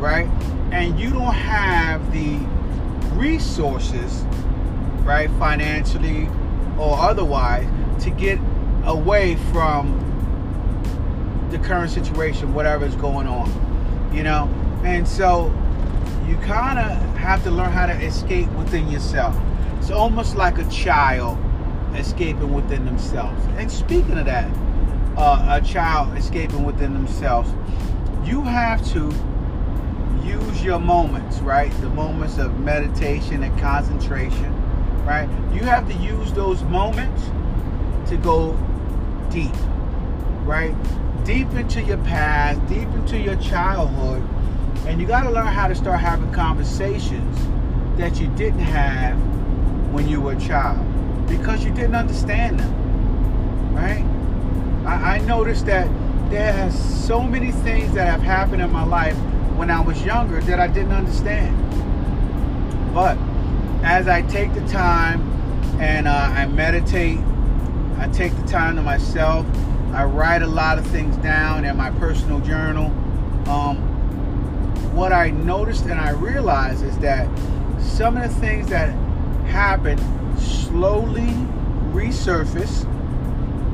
right? 0.00 0.26
And 0.72 0.98
you 0.98 1.10
don't 1.10 1.32
have 1.32 2.12
the 2.12 2.38
resources, 3.14 4.24
right, 5.04 5.30
financially, 5.38 6.28
or 6.80 6.98
otherwise 6.98 7.64
to 8.02 8.10
get 8.10 8.40
away 8.84 9.36
from 9.52 10.00
the 11.52 11.58
current 11.58 11.92
situation, 11.92 12.52
whatever 12.54 12.84
is 12.84 12.96
going 12.96 13.28
on, 13.28 14.10
you 14.12 14.24
know? 14.24 14.50
And 14.82 15.06
so 15.06 15.46
you 16.26 16.34
kind 16.38 16.80
of 16.80 17.16
have 17.18 17.44
to 17.44 17.52
learn 17.52 17.70
how 17.70 17.86
to 17.86 17.92
escape 17.92 18.50
within 18.54 18.90
yourself. 18.90 19.36
It's 19.78 19.92
almost 19.92 20.34
like 20.34 20.58
a 20.58 20.68
child 20.68 21.38
escaping 21.94 22.52
within 22.52 22.84
themselves. 22.84 23.44
And 23.56 23.70
speaking 23.70 24.18
of 24.18 24.26
that, 24.26 24.50
uh, 25.16 25.60
a 25.60 25.64
child 25.64 26.16
escaping 26.16 26.64
within 26.64 26.94
themselves, 26.94 27.50
you 28.24 28.42
have 28.42 28.84
to 28.92 29.12
use 30.24 30.64
your 30.64 30.78
moments, 30.78 31.38
right? 31.40 31.72
The 31.80 31.90
moments 31.90 32.38
of 32.38 32.58
meditation 32.60 33.42
and 33.42 33.58
concentration 33.58 34.52
right? 35.04 35.28
You 35.52 35.60
have 35.62 35.88
to 35.88 35.94
use 35.94 36.32
those 36.32 36.62
moments 36.64 37.22
to 38.10 38.16
go 38.16 38.52
deep, 39.30 39.54
right? 40.44 40.74
Deep 41.24 41.50
into 41.52 41.82
your 41.82 41.98
past, 41.98 42.64
deep 42.66 42.88
into 42.88 43.18
your 43.18 43.36
childhood. 43.36 44.22
And 44.86 45.00
you 45.00 45.06
got 45.06 45.22
to 45.22 45.30
learn 45.30 45.46
how 45.46 45.68
to 45.68 45.74
start 45.74 46.00
having 46.00 46.32
conversations 46.32 47.38
that 47.98 48.20
you 48.20 48.28
didn't 48.28 48.60
have 48.60 49.16
when 49.92 50.08
you 50.08 50.20
were 50.20 50.32
a 50.32 50.40
child 50.40 50.91
because 51.28 51.64
you 51.64 51.70
didn't 51.70 51.94
understand 51.94 52.60
them, 52.60 53.74
right? 53.74 54.04
I, 54.86 55.16
I 55.16 55.18
noticed 55.20 55.66
that 55.66 55.88
there 56.30 56.52
has 56.52 57.06
so 57.06 57.22
many 57.22 57.52
things 57.52 57.92
that 57.94 58.06
have 58.06 58.22
happened 58.22 58.62
in 58.62 58.72
my 58.72 58.84
life 58.84 59.16
when 59.56 59.70
I 59.70 59.80
was 59.80 60.02
younger 60.04 60.40
that 60.40 60.58
I 60.58 60.66
didn't 60.66 60.92
understand. 60.92 61.54
But 62.94 63.18
as 63.84 64.08
I 64.08 64.22
take 64.22 64.54
the 64.54 64.66
time 64.68 65.20
and 65.80 66.08
uh, 66.08 66.10
I 66.10 66.46
meditate, 66.46 67.18
I 67.98 68.08
take 68.12 68.34
the 68.36 68.46
time 68.46 68.76
to 68.76 68.82
myself. 68.82 69.46
I 69.92 70.04
write 70.04 70.42
a 70.42 70.46
lot 70.46 70.78
of 70.78 70.86
things 70.86 71.16
down 71.18 71.64
in 71.64 71.76
my 71.76 71.90
personal 71.92 72.40
journal. 72.40 72.86
Um, 73.48 73.76
what 74.94 75.12
I 75.12 75.30
noticed 75.30 75.84
and 75.84 76.00
I 76.00 76.10
realized 76.10 76.84
is 76.84 76.98
that 76.98 77.28
some 77.78 78.16
of 78.16 78.22
the 78.22 78.40
things 78.40 78.68
that 78.68 78.90
happen 79.46 79.98
slowly 80.42 81.28
resurface, 81.92 82.84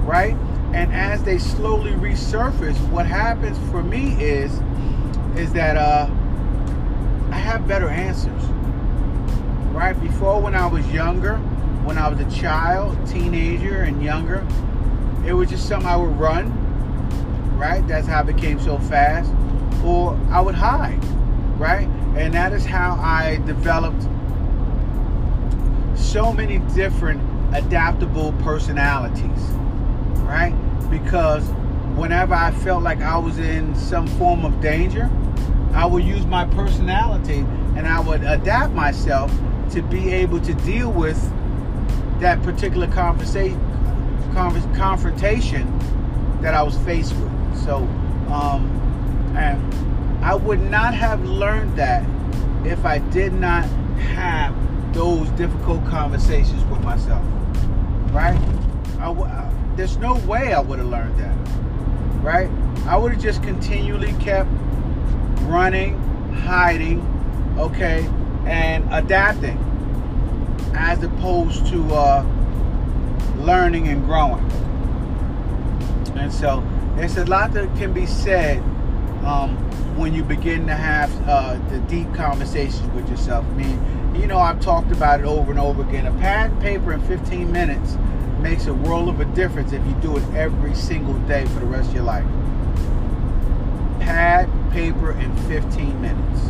right? 0.07 0.37
And 0.73 0.93
as 0.93 1.23
they 1.23 1.39
slowly 1.39 1.93
resurface, 1.93 2.77
what 2.91 3.07
happens 3.07 3.59
for 3.71 3.83
me 3.83 4.23
is 4.23 4.53
is 5.37 5.53
that 5.53 5.77
uh, 5.77 6.09
I 7.31 7.37
have 7.37 7.69
better 7.69 7.89
answers. 7.89 8.45
Right 9.73 9.99
before, 10.01 10.41
when 10.41 10.55
I 10.55 10.67
was 10.67 10.87
younger, 10.91 11.37
when 11.85 11.97
I 11.97 12.09
was 12.09 12.19
a 12.21 12.41
child, 12.41 12.99
teenager, 13.07 13.83
and 13.83 14.03
younger, 14.03 14.45
it 15.25 15.33
was 15.33 15.49
just 15.49 15.69
something 15.69 15.89
I 15.89 15.97
would 15.97 16.19
run. 16.19 16.53
Right, 17.57 17.87
that's 17.87 18.07
how 18.07 18.21
I 18.21 18.23
became 18.23 18.59
so 18.61 18.79
fast, 18.79 19.33
or 19.85 20.19
I 20.31 20.41
would 20.41 20.55
hide. 20.55 21.03
Right, 21.59 21.89
and 22.17 22.35
that 22.35 22.53
is 22.53 22.65
how 22.65 22.95
I 23.01 23.37
developed 23.47 24.07
so 25.99 26.33
many 26.33 26.59
different 26.75 27.21
adaptable 27.55 28.33
personalities, 28.45 29.43
right? 30.25 30.55
Because 30.91 31.45
whenever 31.97 32.35
I 32.35 32.51
felt 32.51 32.83
like 32.83 33.01
I 33.01 33.19
was 33.19 33.39
in 33.39 33.75
some 33.75 34.07
form 34.07 34.45
of 34.45 34.61
danger, 34.61 35.11
I 35.73 35.85
would 35.87 36.05
use 36.05 36.25
my 36.27 36.47
personality 36.47 37.39
and 37.77 37.87
I 37.87 38.01
would 38.01 38.23
adapt 38.23 38.73
myself 38.73 39.33
to 39.73 39.83
be 39.83 40.11
able 40.11 40.41
to 40.41 40.55
deal 40.55 40.91
with 40.91 41.21
that 42.21 42.43
particular 42.43 42.87
conversation, 42.89 43.61
confrontation 44.75 45.79
that 46.41 46.55
I 46.55 46.63
was 46.63 46.77
faced 46.79 47.15
with. 47.17 47.65
So, 47.65 47.77
um, 48.33 49.35
and 49.37 50.25
I 50.25 50.35
would 50.35 50.61
not 50.61 50.95
have 50.95 51.25
learned 51.25 51.77
that 51.77 52.05
if 52.65 52.85
I 52.85 52.99
did 52.99 53.33
not 53.33 53.65
have 53.99 54.55
those 54.93 55.29
difficult 55.31 55.85
conversations 55.87 56.65
with 56.65 56.81
myself. 56.83 57.25
Right? 58.13 58.39
I, 59.01 59.53
there's 59.77 59.97
no 59.99 60.17
way 60.27 60.53
I 60.53 60.61
would 60.61 60.79
have 60.79 60.89
learned 60.89 61.19
that. 61.19 61.37
Right? 62.23 62.51
I 62.87 62.97
would 62.97 63.13
have 63.13 63.23
just 63.23 63.43
continually 63.43 64.13
kept 64.15 64.49
running, 65.43 65.99
hiding, 66.33 67.01
okay, 67.59 68.07
and 68.47 68.87
adapting 68.93 69.59
as 70.75 71.03
opposed 71.03 71.67
to 71.67 71.85
uh, 71.93 72.23
learning 73.39 73.89
and 73.89 74.05
growing. 74.05 74.45
And 76.17 76.33
so 76.33 76.67
there's 76.97 77.17
a 77.17 77.25
lot 77.27 77.53
that 77.53 77.75
can 77.77 77.93
be 77.93 78.07
said 78.07 78.59
um, 79.25 79.57
when 79.97 80.15
you 80.15 80.23
begin 80.23 80.67
to 80.67 80.75
have 80.75 81.29
uh, 81.29 81.59
the 81.69 81.79
deep 81.81 82.13
conversations 82.15 82.89
with 82.95 83.09
yourself. 83.09 83.45
I 83.47 83.55
mean, 83.55 83.98
you 84.19 84.27
know, 84.27 84.39
I've 84.39 84.61
talked 84.61 84.93
about 84.93 85.21
it 85.21 85.27
over 85.27 85.51
and 85.51 85.61
over 85.61 85.83
again. 85.83 86.07
A 86.07 86.13
pad 86.13 86.61
paper 86.61 86.93
in 86.93 87.01
15 87.03 87.51
minutes 87.51 87.97
makes 88.41 88.67
a 88.67 88.75
world 88.75 89.09
of 89.09 89.21
a 89.21 89.25
difference 89.27 89.73
if 89.73 89.85
you 89.87 89.93
do 89.95 90.17
it 90.17 90.23
every 90.35 90.75
single 90.75 91.15
day 91.27 91.47
for 91.47 91.61
the 91.61 91.67
rest 91.67 91.91
of 91.91 91.95
your 91.95 92.05
life. 92.05 92.25
Pad, 94.01 94.49
paper 94.73 95.13
in 95.13 95.35
15 95.49 96.01
minutes. 96.01 96.41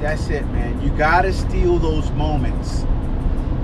That's 0.00 0.28
it, 0.28 0.46
man. 0.48 0.80
You 0.80 0.90
gotta 0.90 1.32
steal 1.32 1.78
those 1.78 2.10
moments. 2.12 2.82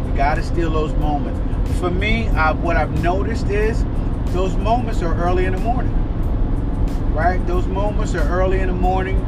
You 0.06 0.12
gotta 0.16 0.42
steal 0.42 0.70
those 0.70 0.92
moments. 0.94 1.40
For 1.78 1.90
me, 1.90 2.28
I, 2.28 2.52
what 2.52 2.76
I've 2.76 3.02
noticed 3.02 3.48
is 3.48 3.84
those 4.32 4.56
moments 4.56 5.02
are 5.02 5.14
early 5.14 5.44
in 5.44 5.52
the 5.52 5.60
morning 5.60 5.94
right? 7.14 7.44
Those 7.46 7.66
moments 7.66 8.14
are 8.16 8.28
early 8.28 8.58
in 8.58 8.66
the 8.66 8.74
morning 8.74 9.18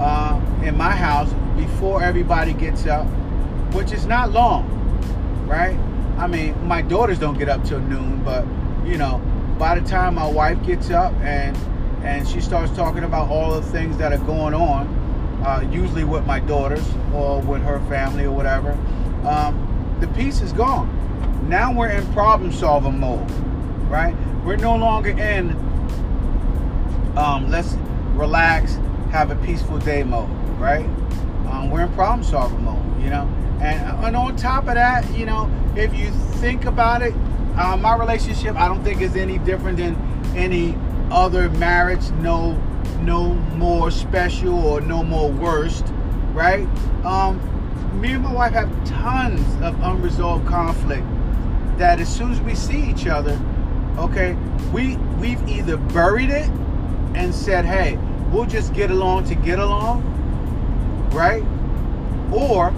uh, 0.00 0.40
in 0.64 0.76
my 0.76 0.90
house 0.90 1.32
before 1.56 2.02
everybody 2.02 2.52
gets 2.52 2.86
up, 2.86 3.06
which 3.74 3.92
is 3.92 4.06
not 4.06 4.30
long, 4.32 4.68
right? 5.46 5.76
I 6.18 6.26
mean, 6.26 6.66
my 6.66 6.82
daughters 6.82 7.18
don't 7.18 7.38
get 7.38 7.48
up 7.48 7.64
till 7.64 7.80
noon, 7.80 8.22
but 8.24 8.44
you 8.86 8.98
know, 8.98 9.18
by 9.58 9.78
the 9.78 9.86
time 9.86 10.14
my 10.14 10.26
wife 10.26 10.62
gets 10.64 10.90
up 10.90 11.12
and 11.14 11.56
and 12.04 12.28
she 12.28 12.40
starts 12.40 12.70
talking 12.76 13.02
about 13.04 13.28
all 13.30 13.54
the 13.54 13.62
things 13.62 13.96
that 13.98 14.12
are 14.12 14.24
going 14.24 14.54
on, 14.54 14.86
uh, 15.44 15.68
usually 15.72 16.04
with 16.04 16.24
my 16.24 16.38
daughters 16.38 16.86
or 17.12 17.40
with 17.40 17.62
her 17.62 17.80
family 17.88 18.24
or 18.24 18.32
whatever, 18.32 18.72
um, 19.26 19.96
the 20.00 20.06
peace 20.08 20.40
is 20.40 20.52
gone. 20.52 20.88
Now 21.48 21.72
we're 21.72 21.88
in 21.88 22.06
problem 22.12 22.52
solving 22.52 23.00
mode, 23.00 23.28
right? 23.90 24.14
We're 24.44 24.56
no 24.56 24.76
longer 24.76 25.10
in 25.10 25.50
um, 27.16 27.50
let's 27.50 27.74
relax, 28.14 28.78
have 29.10 29.30
a 29.30 29.36
peaceful 29.36 29.78
day 29.78 30.02
mode, 30.02 30.28
right? 30.58 30.88
Um, 31.56 31.70
we're 31.70 31.82
in 31.82 31.92
problem 31.94 32.22
solving 32.22 32.62
mode, 32.64 33.02
you 33.02 33.08
know. 33.08 33.26
And, 33.60 34.04
and 34.04 34.16
on 34.16 34.36
top 34.36 34.68
of 34.68 34.74
that, 34.74 35.10
you 35.16 35.24
know, 35.24 35.50
if 35.74 35.94
you 35.94 36.10
think 36.40 36.66
about 36.66 37.00
it, 37.00 37.14
uh, 37.56 37.78
my 37.78 37.96
relationship, 37.96 38.56
I 38.56 38.68
don't 38.68 38.84
think 38.84 39.00
is 39.00 39.16
any 39.16 39.38
different 39.38 39.78
than 39.78 39.96
any 40.36 40.76
other 41.10 41.48
marriage. 41.50 42.10
No, 42.20 42.52
no 43.00 43.32
more 43.56 43.90
special 43.90 44.54
or 44.54 44.82
no 44.82 45.02
more 45.02 45.30
worst, 45.30 45.86
right? 46.34 46.66
Um, 47.06 47.40
me 47.98 48.12
and 48.12 48.22
my 48.22 48.34
wife 48.34 48.52
have 48.52 48.70
tons 48.84 49.40
of 49.62 49.80
unresolved 49.80 50.46
conflict 50.46 51.06
that 51.78 52.00
as 52.00 52.14
soon 52.14 52.32
as 52.32 52.40
we 52.42 52.54
see 52.54 52.90
each 52.90 53.06
other, 53.06 53.40
okay, 53.96 54.34
we 54.74 54.96
we've 55.18 55.48
either 55.48 55.78
buried 55.78 56.28
it 56.28 56.50
and 57.14 57.34
said, 57.34 57.64
hey, 57.64 57.96
we'll 58.30 58.44
just 58.44 58.74
get 58.74 58.90
along 58.90 59.24
to 59.24 59.34
get 59.34 59.58
along, 59.58 60.02
right? 61.12 61.42
Or, 62.32 62.74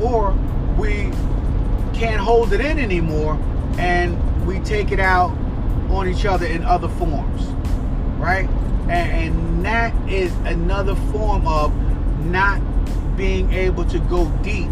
or 0.00 0.32
we 0.78 1.10
can't 1.94 2.20
hold 2.20 2.52
it 2.52 2.60
in 2.60 2.78
anymore 2.78 3.38
and 3.78 4.46
we 4.46 4.60
take 4.60 4.92
it 4.92 5.00
out 5.00 5.30
on 5.90 6.08
each 6.08 6.24
other 6.24 6.46
in 6.46 6.62
other 6.64 6.88
forms, 6.88 7.46
right? 8.18 8.48
And, 8.88 9.36
and 9.36 9.64
that 9.64 9.94
is 10.10 10.32
another 10.44 10.94
form 11.12 11.46
of 11.46 11.74
not 12.26 12.60
being 13.16 13.52
able 13.52 13.84
to 13.86 13.98
go 14.00 14.28
deep 14.42 14.68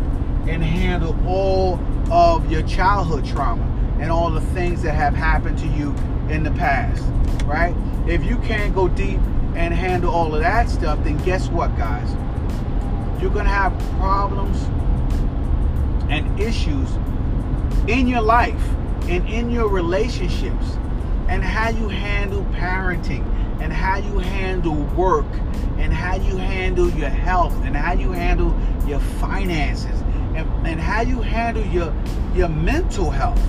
and 0.46 0.62
handle 0.62 1.16
all 1.26 1.80
of 2.10 2.50
your 2.50 2.62
childhood 2.62 3.24
trauma 3.24 3.62
and 4.00 4.10
all 4.10 4.30
the 4.30 4.40
things 4.40 4.82
that 4.82 4.94
have 4.94 5.14
happened 5.14 5.58
to 5.58 5.66
you 5.68 5.94
in 6.28 6.42
the 6.42 6.50
past, 6.52 7.02
right? 7.44 7.74
If 8.06 8.24
you 8.24 8.36
can't 8.38 8.74
go 8.74 8.88
deep 8.88 9.20
and 9.54 9.72
handle 9.72 10.12
all 10.12 10.34
of 10.34 10.40
that 10.40 10.68
stuff, 10.68 11.02
then 11.04 11.16
guess 11.24 11.48
what, 11.48 11.76
guys? 11.76 12.14
You're 13.20 13.30
going 13.30 13.46
to 13.46 13.50
have 13.50 13.78
problems 13.98 14.62
and 16.10 16.40
issues 16.40 16.88
in 17.88 18.06
your 18.06 18.20
life 18.20 18.62
and 19.08 19.26
in 19.28 19.50
your 19.50 19.68
relationships 19.68 20.76
and 21.28 21.42
how 21.42 21.70
you 21.70 21.88
handle 21.88 22.44
parenting 22.52 23.24
and 23.60 23.72
how 23.72 23.96
you 23.96 24.18
handle 24.18 24.76
work 24.96 25.26
and 25.78 25.92
how 25.92 26.16
you 26.16 26.36
handle 26.36 26.90
your 26.90 27.08
health 27.08 27.54
and 27.64 27.76
how 27.76 27.92
you 27.92 28.10
handle 28.12 28.54
your 28.86 29.00
finances 29.00 30.00
and, 30.34 30.48
and 30.66 30.80
how 30.80 31.00
you 31.00 31.20
handle 31.20 31.64
your 31.66 31.94
your 32.34 32.48
mental 32.48 33.10
health 33.10 33.40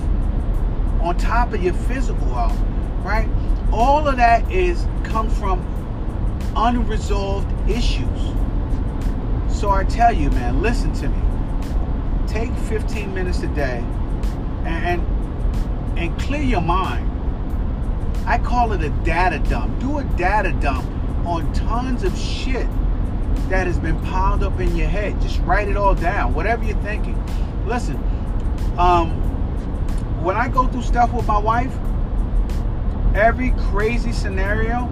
on 1.00 1.16
top 1.18 1.52
of 1.52 1.62
your 1.62 1.74
physical 1.74 2.26
health 2.32 2.58
right 3.04 3.28
all 3.72 4.06
of 4.06 4.16
that 4.16 4.50
is 4.50 4.86
comes 5.04 5.36
from 5.38 5.60
unresolved 6.56 7.70
issues. 7.70 8.32
So 9.56 9.70
I 9.70 9.84
tell 9.84 10.12
you, 10.12 10.28
man, 10.32 10.60
listen 10.60 10.92
to 10.96 11.08
me. 11.08 11.18
Take 12.28 12.52
15 12.68 13.14
minutes 13.14 13.42
a 13.42 13.46
day 13.48 13.82
and 14.66 15.00
and 15.96 16.20
clear 16.20 16.42
your 16.42 16.60
mind. 16.60 17.10
I 18.26 18.36
call 18.36 18.72
it 18.72 18.82
a 18.82 18.90
data 19.02 19.38
dump. 19.48 19.80
Do 19.80 19.96
a 19.96 20.04
data 20.18 20.52
dump 20.60 20.84
on 21.24 21.50
tons 21.54 22.04
of 22.04 22.16
shit 22.18 22.66
that 23.48 23.66
has 23.66 23.78
been 23.78 23.98
piled 24.02 24.42
up 24.42 24.60
in 24.60 24.76
your 24.76 24.88
head. 24.88 25.18
Just 25.22 25.40
write 25.40 25.68
it 25.68 25.76
all 25.78 25.94
down, 25.94 26.34
whatever 26.34 26.62
you're 26.62 26.76
thinking. 26.82 27.16
Listen, 27.64 27.96
um, 28.76 29.12
when 30.22 30.36
I 30.36 30.48
go 30.48 30.66
through 30.66 30.82
stuff 30.82 31.14
with 31.14 31.26
my 31.26 31.38
wife, 31.38 31.72
every 33.14 33.52
crazy 33.70 34.12
scenario 34.12 34.86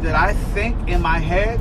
that 0.00 0.14
I 0.14 0.32
think 0.54 0.88
in 0.88 1.02
my 1.02 1.18
head 1.18 1.60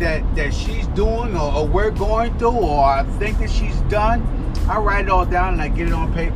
that 0.00 0.34
that 0.34 0.52
she's 0.52 0.86
doing 0.88 1.36
or, 1.36 1.52
or, 1.52 1.66
we're 1.66 1.90
going 1.90 2.36
through 2.38 2.50
or 2.50 2.84
I 2.84 3.04
think 3.18 3.38
that 3.38 3.50
she's 3.50 3.78
done, 3.82 4.22
I 4.68 4.78
write 4.78 5.04
it 5.04 5.10
all 5.10 5.24
down 5.24 5.54
and 5.54 5.62
I 5.62 5.68
get 5.68 5.86
it 5.86 5.92
on 5.92 6.12
paper. 6.12 6.34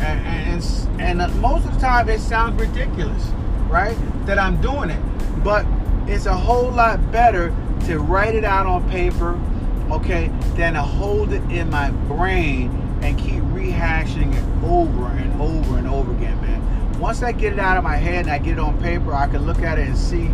And 0.00 0.62
and, 0.62 1.00
and 1.00 1.22
uh, 1.22 1.28
most 1.36 1.66
of 1.66 1.74
the 1.74 1.80
time 1.80 2.08
it 2.08 2.20
sounds 2.20 2.60
ridiculous, 2.60 3.26
right? 3.68 3.96
That 4.26 4.38
I'm 4.38 4.60
doing 4.60 4.90
it, 4.90 5.00
but 5.44 5.64
it's 6.06 6.26
a 6.26 6.36
whole 6.36 6.70
lot 6.70 7.12
better 7.12 7.54
to 7.86 7.98
write 7.98 8.34
it 8.34 8.44
out 8.44 8.66
on 8.66 8.88
paper, 8.90 9.38
okay, 9.90 10.28
than 10.56 10.74
to 10.74 10.82
hold 10.82 11.32
it 11.32 11.42
in 11.50 11.70
my 11.70 11.90
brain 11.90 12.70
and 13.02 13.18
keep 13.18 13.42
rehashing 13.44 14.34
it 14.34 14.64
over 14.68 15.06
and 15.06 15.40
over 15.40 15.78
and 15.78 15.86
over 15.86 16.12
again, 16.12 16.40
man 16.40 16.60
once 17.00 17.22
I 17.22 17.32
get 17.32 17.54
it 17.54 17.58
out 17.58 17.78
of 17.78 17.82
my 17.82 17.96
head 17.96 18.26
and 18.26 18.30
I 18.30 18.38
get 18.38 18.52
it 18.52 18.58
on 18.58 18.78
paper, 18.82 19.14
I 19.14 19.26
can 19.26 19.46
look 19.46 19.60
at 19.60 19.78
it 19.78 19.88
and 19.88 19.96
see 19.96 20.28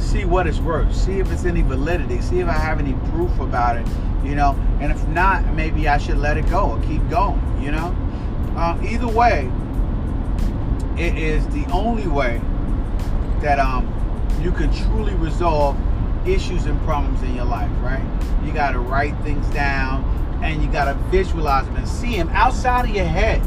see 0.00 0.24
what 0.24 0.46
it's 0.46 0.58
worth, 0.58 0.94
see 0.94 1.20
if 1.20 1.30
it's 1.30 1.44
any 1.44 1.62
validity, 1.62 2.20
see 2.20 2.40
if 2.40 2.48
I 2.48 2.52
have 2.52 2.80
any 2.80 2.94
proof 3.10 3.38
about 3.40 3.76
it, 3.76 3.86
you 4.24 4.34
know. 4.34 4.58
And 4.80 4.90
if 4.90 5.06
not, 5.08 5.46
maybe 5.54 5.88
I 5.88 5.98
should 5.98 6.18
let 6.18 6.36
it 6.36 6.48
go 6.48 6.70
or 6.70 6.80
keep 6.82 7.08
going, 7.08 7.40
you 7.62 7.70
know. 7.70 7.86
Um, 8.56 8.84
either 8.84 9.08
way, 9.08 9.50
it 10.98 11.16
is 11.16 11.46
the 11.48 11.64
only 11.72 12.06
way 12.06 12.40
that 13.40 13.58
um, 13.58 13.86
you 14.42 14.52
can 14.52 14.72
truly 14.74 15.14
resolve 15.14 15.76
issues 16.26 16.66
and 16.66 16.78
problems 16.82 17.22
in 17.22 17.34
your 17.34 17.46
life, 17.46 17.70
right? 17.80 18.04
You 18.44 18.52
got 18.52 18.72
to 18.72 18.80
write 18.80 19.18
things 19.22 19.46
down 19.48 20.04
and 20.42 20.62
you 20.62 20.70
got 20.70 20.86
to 20.86 20.94
visualize 21.10 21.66
them 21.66 21.76
and 21.76 21.88
see 21.88 22.16
them 22.16 22.28
outside 22.30 22.88
of 22.88 22.94
your 22.94 23.04
head, 23.04 23.40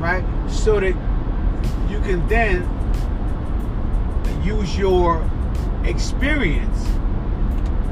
right? 0.00 0.24
So 0.50 0.80
that 0.80 0.94
you 1.90 2.00
can 2.00 2.26
then 2.28 2.68
use 4.42 4.76
your 4.78 5.29
experience, 5.84 6.86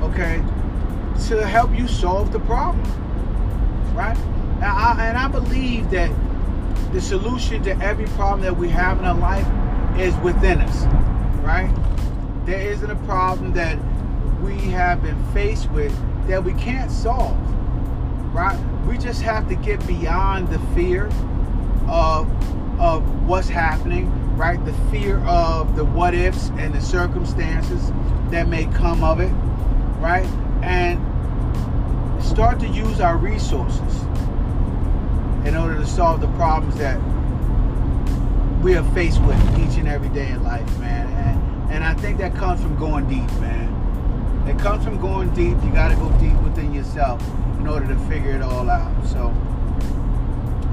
okay, 0.03 0.42
to 1.29 1.46
help 1.46 1.77
you 1.77 1.88
solve 1.88 2.33
the 2.33 2.40
problem, 2.40 2.85
right? 3.94 4.16
And 4.57 4.64
I, 4.64 5.09
and 5.09 5.18
I 5.18 5.29
believe 5.29 5.90
that 5.90 6.11
the 6.92 7.01
solution 7.01 7.62
to 7.64 7.79
every 7.81 8.07
problem 8.07 8.40
that 8.42 8.57
we 8.57 8.68
have 8.68 8.98
in 8.98 9.05
our 9.05 9.18
life 9.18 9.46
is 9.98 10.16
within 10.18 10.61
us, 10.61 10.85
right? 11.44 11.72
There 12.46 12.61
isn't 12.61 12.90
a 12.90 12.96
problem 13.07 13.53
that 13.55 13.79
we 14.40 14.57
have 14.70 15.03
been 15.03 15.22
faced 15.33 15.70
with 15.70 15.94
that 16.29 16.42
we 16.42 16.55
can't 16.55 16.90
solve, 16.90 17.37
right? 18.35 18.59
We 18.87 18.96
just 18.96 19.22
have 19.22 19.48
to 19.48 19.55
get 19.57 19.85
beyond 19.87 20.48
the 20.48 20.59
fear 20.74 21.11
of 21.88 22.31
of 22.81 23.27
what's 23.27 23.48
happening, 23.48 24.07
right? 24.38 24.64
The 24.64 24.72
fear 24.90 25.18
of 25.27 25.74
the 25.74 25.85
what 25.85 26.14
ifs 26.14 26.51
and 26.51 26.72
the 26.72 26.81
circumstances 26.81 27.90
that 28.31 28.46
may 28.46 28.66
come 28.66 29.03
of 29.03 29.18
it, 29.18 29.33
right? 30.01 30.27
And 30.62 31.03
start 32.24 32.61
to 32.61 32.68
use 32.68 33.01
our 33.01 33.16
resources 33.16 34.03
in 35.44 35.57
order 35.57 35.74
to 35.74 35.87
solve 35.87 36.20
the 36.20 36.29
problems 36.29 36.77
that 36.77 36.98
we 38.62 38.77
are 38.77 38.85
faced 38.92 39.20
with 39.22 39.37
each 39.59 39.77
and 39.77 39.88
every 39.88 40.09
day 40.11 40.29
in 40.29 40.44
life, 40.44 40.79
man. 40.79 41.09
And, 41.09 41.72
and 41.72 41.85
I 41.85 41.94
think 41.94 42.18
that 42.18 42.35
comes 42.37 42.61
from 42.62 42.77
going 42.79 43.09
deep, 43.09 43.31
man. 43.40 44.46
It 44.48 44.57
comes 44.59 44.85
from 44.85 45.01
going 45.01 45.31
deep. 45.31 45.57
You 45.64 45.70
got 45.72 45.88
to 45.88 45.96
go 45.96 46.11
deep 46.18 46.40
within 46.42 46.72
yourself 46.72 47.20
in 47.59 47.66
order 47.66 47.88
to 47.88 47.96
figure 48.09 48.31
it 48.31 48.42
all 48.42 48.70
out. 48.70 49.07
So, 49.07 49.35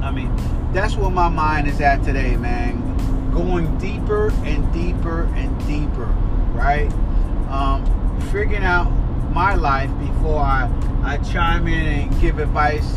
I 0.02 0.12
mean, 0.12 0.36
that's 0.72 0.96
where 0.96 1.10
my 1.10 1.30
mind 1.30 1.68
is 1.68 1.82
at 1.82 2.04
today, 2.04 2.36
man. 2.36 2.85
Going 3.36 3.78
deeper 3.78 4.32
and 4.46 4.72
deeper 4.72 5.26
and 5.36 5.68
deeper, 5.68 6.06
right? 6.54 6.90
Um, 7.50 7.86
figuring 8.32 8.64
out 8.64 8.90
my 9.34 9.56
life 9.56 9.92
before 10.00 10.40
I, 10.40 10.72
I 11.04 11.18
chime 11.18 11.68
in 11.68 11.86
and 11.86 12.22
give 12.22 12.40
advice 12.40 12.96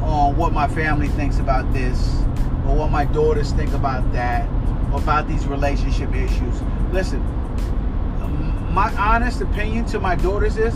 on 0.00 0.34
what 0.38 0.54
my 0.54 0.66
family 0.66 1.08
thinks 1.08 1.38
about 1.38 1.70
this 1.74 2.14
or 2.66 2.74
what 2.74 2.90
my 2.90 3.04
daughters 3.04 3.52
think 3.52 3.74
about 3.74 4.10
that 4.14 4.48
or 4.90 5.00
about 5.02 5.28
these 5.28 5.46
relationship 5.46 6.14
issues. 6.14 6.62
Listen, 6.90 7.20
my 8.72 8.90
honest 8.96 9.42
opinion 9.42 9.84
to 9.86 10.00
my 10.00 10.14
daughters 10.14 10.56
is 10.56 10.74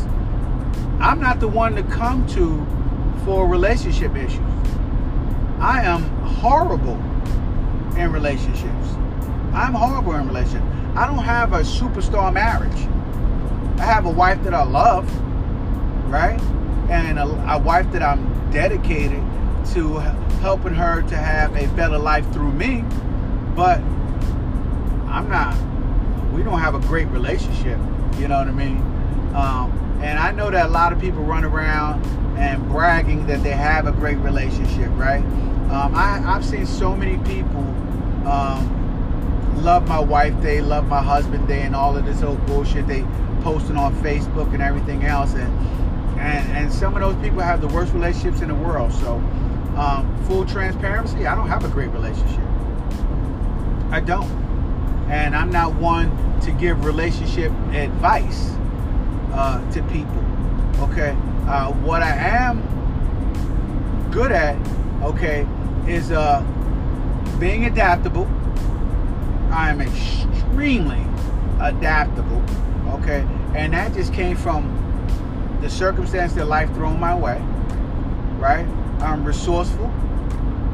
I'm 1.01 1.19
not 1.19 1.41
the 1.41 1.49
one 1.49 1.75
to 1.77 1.83
come 1.85 2.27
to 2.29 2.67
for 3.25 3.49
relationship 3.49 4.15
issues. 4.17 4.39
I 5.59 5.81
am 5.83 6.03
horrible 6.25 7.01
in 7.97 8.13
relationships. 8.13 8.89
I'm 9.53 9.75
horrible 9.75 10.15
in 10.15 10.27
relationships. 10.27 10.65
I 10.95 11.07
don't 11.07 11.25
have 11.25 11.53
a 11.53 11.61
superstar 11.61 12.33
marriage. 12.33 12.89
I 13.79 13.85
have 13.85 14.07
a 14.07 14.11
wife 14.11 14.43
that 14.45 14.55
I 14.55 14.65
love, 14.65 15.05
right? 16.09 16.41
And 16.91 17.19
a, 17.19 17.25
a 17.53 17.59
wife 17.59 17.91
that 17.93 18.03
I'm 18.03 18.51
dedicated 18.51 19.23
to 19.73 19.99
helping 20.41 20.75
her 20.75 21.03
to 21.03 21.17
have 21.17 21.55
a 21.57 21.67
better 21.75 21.99
life 21.99 22.31
through 22.33 22.53
me. 22.53 22.85
But 23.55 23.79
I'm 25.09 25.29
not, 25.29 25.55
we 26.33 26.43
don't 26.43 26.59
have 26.59 26.75
a 26.75 26.81
great 26.81 27.09
relationship. 27.09 27.79
You 28.19 28.29
know 28.29 28.39
what 28.39 28.49
I 28.49 28.53
mean? 28.53 28.79
Um, 29.35 30.01
and 30.03 30.19
I 30.19 30.33
know 30.33 30.51
that 30.51 30.67
a 30.67 30.73
lot 30.73 30.93
of 30.93 31.01
people 31.01 31.23
run 31.23 31.45
around 31.45 32.05
and 32.37 32.67
bragging 32.69 33.27
that 33.27 33.43
they 33.43 33.51
have 33.51 33.87
a 33.87 33.93
great 33.93 34.19
relationship, 34.19 34.91
right? 34.93 35.23
Um, 35.71 35.95
I, 35.95 36.19
have 36.19 36.45
seen 36.45 36.67
so 36.67 36.95
many 36.95 37.17
people 37.25 37.63
um, 38.27 39.63
love 39.63 39.89
my 39.89 40.01
wife 40.01 40.41
day, 40.43 40.61
love 40.61 40.87
my 40.87 41.03
husband 41.03 41.49
day, 41.49 41.63
and 41.63 41.75
all 41.75 41.97
of 41.97 42.05
this 42.05 42.23
old 42.23 42.45
bullshit 42.47 42.87
they 42.87 43.03
posting 43.41 43.77
on 43.77 43.95
Facebook 44.03 44.53
and 44.53 44.63
everything 44.63 45.05
else. 45.05 45.35
And 45.35 45.53
and 46.19 46.57
and 46.57 46.73
some 46.73 46.95
of 46.95 47.01
those 47.01 47.17
people 47.23 47.41
have 47.41 47.61
the 47.61 47.69
worst 47.69 47.93
relationships 47.93 48.43
in 48.43 48.49
the 48.49 48.55
world. 48.55 48.93
So, 48.93 49.15
um, 49.77 50.25
full 50.27 50.45
transparency, 50.45 51.27
I 51.27 51.35
don't 51.35 51.49
have 51.49 51.65
a 51.65 51.69
great 51.69 51.91
relationship. 51.91 52.41
I 53.91 54.01
don't, 54.01 54.31
and 55.11 55.35
I'm 55.35 55.51
not 55.51 55.75
one 55.75 56.41
to 56.43 56.51
give 56.53 56.85
relationship 56.85 57.53
advice 57.73 58.51
uh, 59.33 59.71
to 59.73 59.83
people. 59.85 60.23
Okay, 60.91 61.17
uh, 61.53 61.71
what 61.71 62.03
I 62.03 62.13
am 62.13 62.63
good 64.11 64.33
at, 64.33 64.57
okay, 65.03 65.47
is 65.87 66.11
uh, 66.11 66.41
being 67.39 67.67
adaptable. 67.67 68.27
I 69.51 69.69
am 69.69 69.83
extremely 69.83 71.05
adaptable. 71.61 72.43
Okay, 72.95 73.27
and 73.55 73.75
that 73.75 73.93
just 73.93 74.15
came 74.15 74.35
from 74.35 74.79
the 75.61 75.69
circumstance 75.69 76.33
that 76.35 76.47
life 76.47 76.73
thrown 76.73 76.99
my 76.99 77.15
way, 77.15 77.39
right? 78.39 78.67
I'm 79.01 79.23
resourceful. 79.23 79.93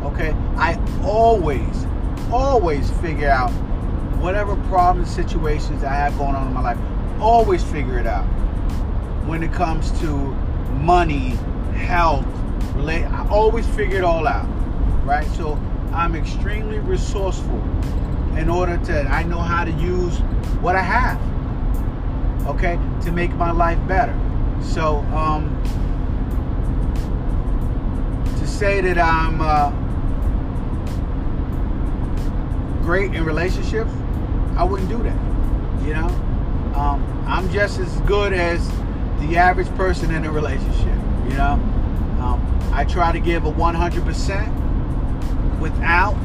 Okay, 0.05 0.31
I 0.57 0.81
always, 1.03 1.87
always 2.31 2.89
figure 3.01 3.31
out 3.31 3.51
whatever 4.21 4.55
problems, 4.69 5.11
situations 5.11 5.83
I 5.83 5.93
have 5.93 6.17
going 6.17 6.37
on 6.37 6.47
in 6.47 6.53
my 6.55 6.61
life. 6.61 6.79
Always 7.21 7.65
figure 7.65 7.99
it 7.99 8.07
out. 8.07 8.25
When 9.27 9.43
it 9.43 9.53
comes 9.53 9.91
to 10.01 10.37
money, 10.71 11.31
health, 11.75 12.27
relate, 12.75 13.05
I 13.05 13.29
always 13.29 13.67
figure 13.69 13.99
it 13.99 14.05
all 14.05 14.27
out, 14.27 14.47
right? 15.05 15.27
So 15.29 15.59
I'm 15.93 16.15
extremely 16.15 16.79
resourceful 16.79 17.61
in 18.37 18.49
order 18.49 18.77
to. 18.87 19.03
I 19.03 19.23
know 19.25 19.41
how 19.41 19.65
to 19.65 19.73
use 19.73 20.19
what 20.61 20.77
I 20.77 20.83
have, 20.83 21.21
okay, 22.47 22.79
to 23.05 23.13
make 23.13 23.33
my 23.35 23.51
life 23.51 23.79
better. 23.89 24.17
So, 24.63 24.99
um, 25.15 25.55
to 28.39 28.47
say 28.47 28.81
that 28.81 28.99
I'm 28.99 29.41
uh, 29.41 29.71
great 32.83 33.15
in 33.15 33.25
relationships, 33.25 33.91
I 34.57 34.65
wouldn't 34.65 34.89
do 34.89 35.03
that. 35.03 35.17
You 35.87 35.95
know, 35.95 36.09
um, 36.75 37.25
I'm 37.27 37.51
just 37.53 37.79
as 37.79 38.01
good 38.01 38.33
as 38.33 38.69
the 39.21 39.37
average 39.37 39.69
person 39.77 40.13
in 40.15 40.25
a 40.25 40.31
relationship. 40.31 40.97
You 41.29 41.35
know, 41.35 41.53
um, 42.21 42.41
I 42.73 42.85
try 42.85 43.13
to 43.13 43.21
give 43.21 43.45
a 43.45 43.53
100% 43.53 45.61
without 45.61 46.17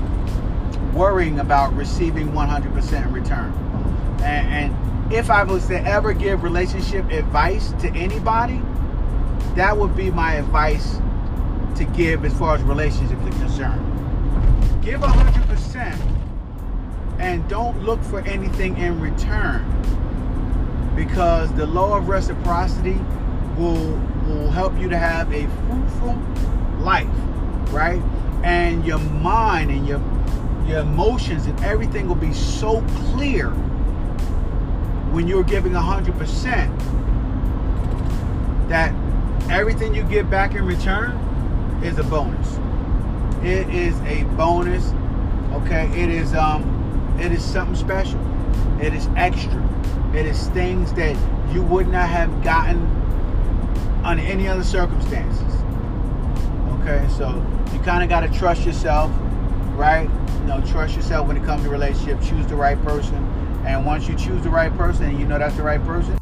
worrying 0.94 1.40
about 1.40 1.74
receiving 1.74 2.32
100% 2.32 3.06
in 3.06 3.12
return. 3.12 3.52
And, 4.24 4.74
and 4.74 5.14
if 5.14 5.30
I 5.30 5.44
was 5.44 5.68
to 5.68 5.84
ever 5.84 6.14
give 6.14 6.44
relationship 6.44 7.12
advice 7.12 7.74
to 7.82 7.90
anybody, 7.90 8.62
that 9.56 9.78
would 9.78 9.96
be 9.96 10.10
my 10.12 10.36
advice 10.36 11.00
to 11.76 11.86
give 11.96 12.26
as 12.26 12.34
far 12.34 12.56
as 12.56 12.64
relationships 12.64 13.22
are 13.22 13.32
concerned. 13.32 14.84
Give 14.84 15.02
100% 15.02 16.14
and 17.20 17.48
don't 17.48 17.84
look 17.84 18.02
for 18.04 18.22
anything 18.22 18.78
in 18.78 19.00
return 19.00 19.64
because 20.96 21.52
the 21.54 21.66
law 21.66 21.98
of 21.98 22.08
reciprocity 22.08 22.98
will 23.58 24.00
will 24.28 24.50
help 24.50 24.78
you 24.80 24.90
to 24.90 24.98
have 24.98 25.32
a 25.34 25.48
fruitful 25.68 26.18
life, 26.80 27.08
right? 27.72 28.02
And 28.44 28.86
your 28.86 29.00
mind 29.00 29.72
and 29.72 29.88
your 29.88 30.02
your 30.68 30.80
emotions 30.80 31.46
and 31.46 31.60
everything 31.64 32.08
will 32.08 32.16
be 32.16 32.34
so 32.34 32.82
clear 33.12 33.54
when 35.12 35.28
you're 35.28 35.44
giving 35.44 35.74
100%, 35.74 36.80
that 38.68 38.94
everything 39.52 39.94
you 39.94 40.02
get 40.04 40.30
back 40.30 40.56
in 40.56 40.66
return 40.66 41.12
is 41.84 42.00
a 42.00 42.04
bonus. 42.04 42.58
It 43.44 43.70
is 43.70 43.96
a 44.02 44.24
bonus. 44.36 44.92
Okay, 45.54 45.88
it 46.02 46.10
is 46.10 46.34
um 46.34 46.64
it 47.20 47.32
is 47.32 47.44
something 47.44 47.76
special. 47.76 48.20
It 48.82 48.94
is 48.94 49.08
extra. 49.16 49.73
It 50.14 50.28
is 50.28 50.48
things 50.50 50.94
that 50.94 51.16
you 51.54 51.64
would 51.64 51.88
not 51.88 52.08
have 52.08 52.44
gotten 52.44 52.80
under 54.04 54.24
any 54.24 54.48
other 54.48 54.64
circumstances. 54.64 55.56
Okay, 56.82 57.08
so 57.18 57.44
you 57.74 57.80
kind 57.80 58.04
of 58.04 58.10
got 58.10 58.20
to 58.22 58.30
trust 58.38 58.66
yourself, 58.66 59.12
right? 59.76 60.10
You 60.42 60.46
know, 60.46 60.62
trust 60.68 60.96
yourself 60.96 61.28
when 61.28 61.38
it 61.38 61.44
comes 61.44 61.64
to 61.64 61.70
relationship. 61.70 62.22
Choose 62.22 62.46
the 62.48 62.56
right 62.56 62.82
person 62.84 63.16
And 63.66 63.86
once 63.86 64.10
you 64.10 64.16
choose 64.16 64.44
the 64.44 64.50
right 64.50 64.76
person 64.78 65.06
and 65.06 65.20
you 65.20 65.26
know 65.26 65.40
that's 65.40 65.56
the 65.56 65.64
right 65.64 65.84
person, 65.86 66.18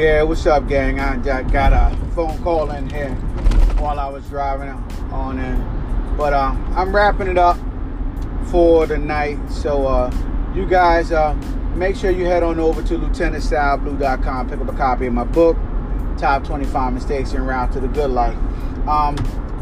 Yeah, 0.00 0.22
what's 0.22 0.46
up, 0.46 0.66
gang? 0.66 0.98
I 0.98 1.18
got 1.42 1.74
a 1.74 1.94
phone 2.14 2.42
call 2.42 2.70
in 2.70 2.88
here 2.88 3.10
while 3.80 4.00
I 4.00 4.08
was 4.08 4.26
driving 4.30 4.70
on 5.12 5.38
in. 5.38 6.16
But 6.16 6.32
uh, 6.32 6.56
I'm 6.74 6.96
wrapping 6.96 7.28
it 7.28 7.36
up 7.36 7.58
for 8.46 8.86
the 8.86 8.96
night. 8.96 9.36
So 9.50 9.86
uh, 9.86 10.10
you 10.54 10.64
guys 10.64 11.12
uh, 11.12 11.34
make 11.74 11.96
sure 11.96 12.10
you 12.10 12.24
head 12.24 12.42
on 12.42 12.58
over 12.58 12.82
to 12.82 12.94
lieutenantsalblue.com, 12.98 14.48
pick 14.48 14.58
up 14.58 14.68
a 14.70 14.72
copy 14.72 15.04
of 15.04 15.12
my 15.12 15.24
book, 15.24 15.58
Top 16.16 16.44
25 16.44 16.94
Mistakes 16.94 17.34
en 17.34 17.44
Route 17.44 17.70
to 17.72 17.80
the 17.80 17.88
Good 17.88 18.10
Life. 18.10 18.38
Um, 18.88 19.18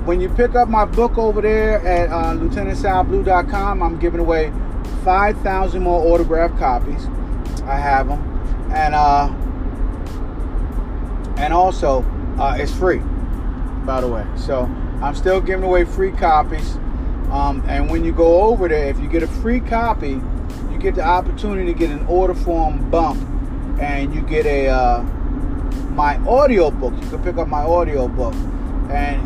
when 0.07 0.21
you 0.21 0.29
pick 0.29 0.55
up 0.55 0.69
my 0.69 0.85
book 0.85 1.19
over 1.19 1.43
there 1.43 1.85
at 1.85 2.11
uh, 2.11 2.35
lieutenantsalblue.com, 2.35 3.83
I'm 3.83 3.99
giving 3.99 4.21
away 4.21 4.53
5,000 5.03 5.83
more 5.83 6.01
autographed 6.01 6.61
copies. 6.61 7.07
I 7.65 7.75
have 7.75 8.07
them. 8.07 8.23
And 8.71 8.95
uh, 8.95 9.35
and 11.39 11.53
also 11.53 12.03
uh, 12.39 12.57
it's 12.59 12.75
free 12.75 13.01
by 13.85 14.01
the 14.03 14.09
way. 14.09 14.27
So 14.37 14.65
i'm 15.03 15.15
still 15.15 15.41
giving 15.41 15.65
away 15.65 15.85
free 15.85 16.13
copies. 16.13 16.77
Um, 17.31 17.63
and 17.69 17.91
when 17.91 18.05
you 18.05 18.13
go 18.13 18.43
over 18.43 18.69
there 18.69 18.89
if 18.89 18.99
you 18.99 19.09
get 19.09 19.23
a 19.23 19.27
free 19.27 19.61
copy 19.61 20.21
you 20.71 20.79
get 20.79 20.95
the 20.95 21.03
opportunity 21.05 21.73
to 21.73 21.79
get 21.79 21.91
an 21.91 22.07
order 22.07 22.35
form 22.35 22.91
bump 22.91 23.21
and 23.81 24.15
you 24.15 24.23
get 24.23 24.47
a 24.47 24.69
uh, 24.69 25.03
my 25.91 26.17
audio 26.27 26.71
book 26.71 26.95
you 27.03 27.09
can 27.11 27.23
pick 27.23 27.37
up 27.37 27.49
my 27.49 27.63
audio 27.63 28.09
book 28.09 28.35
and 28.91 29.21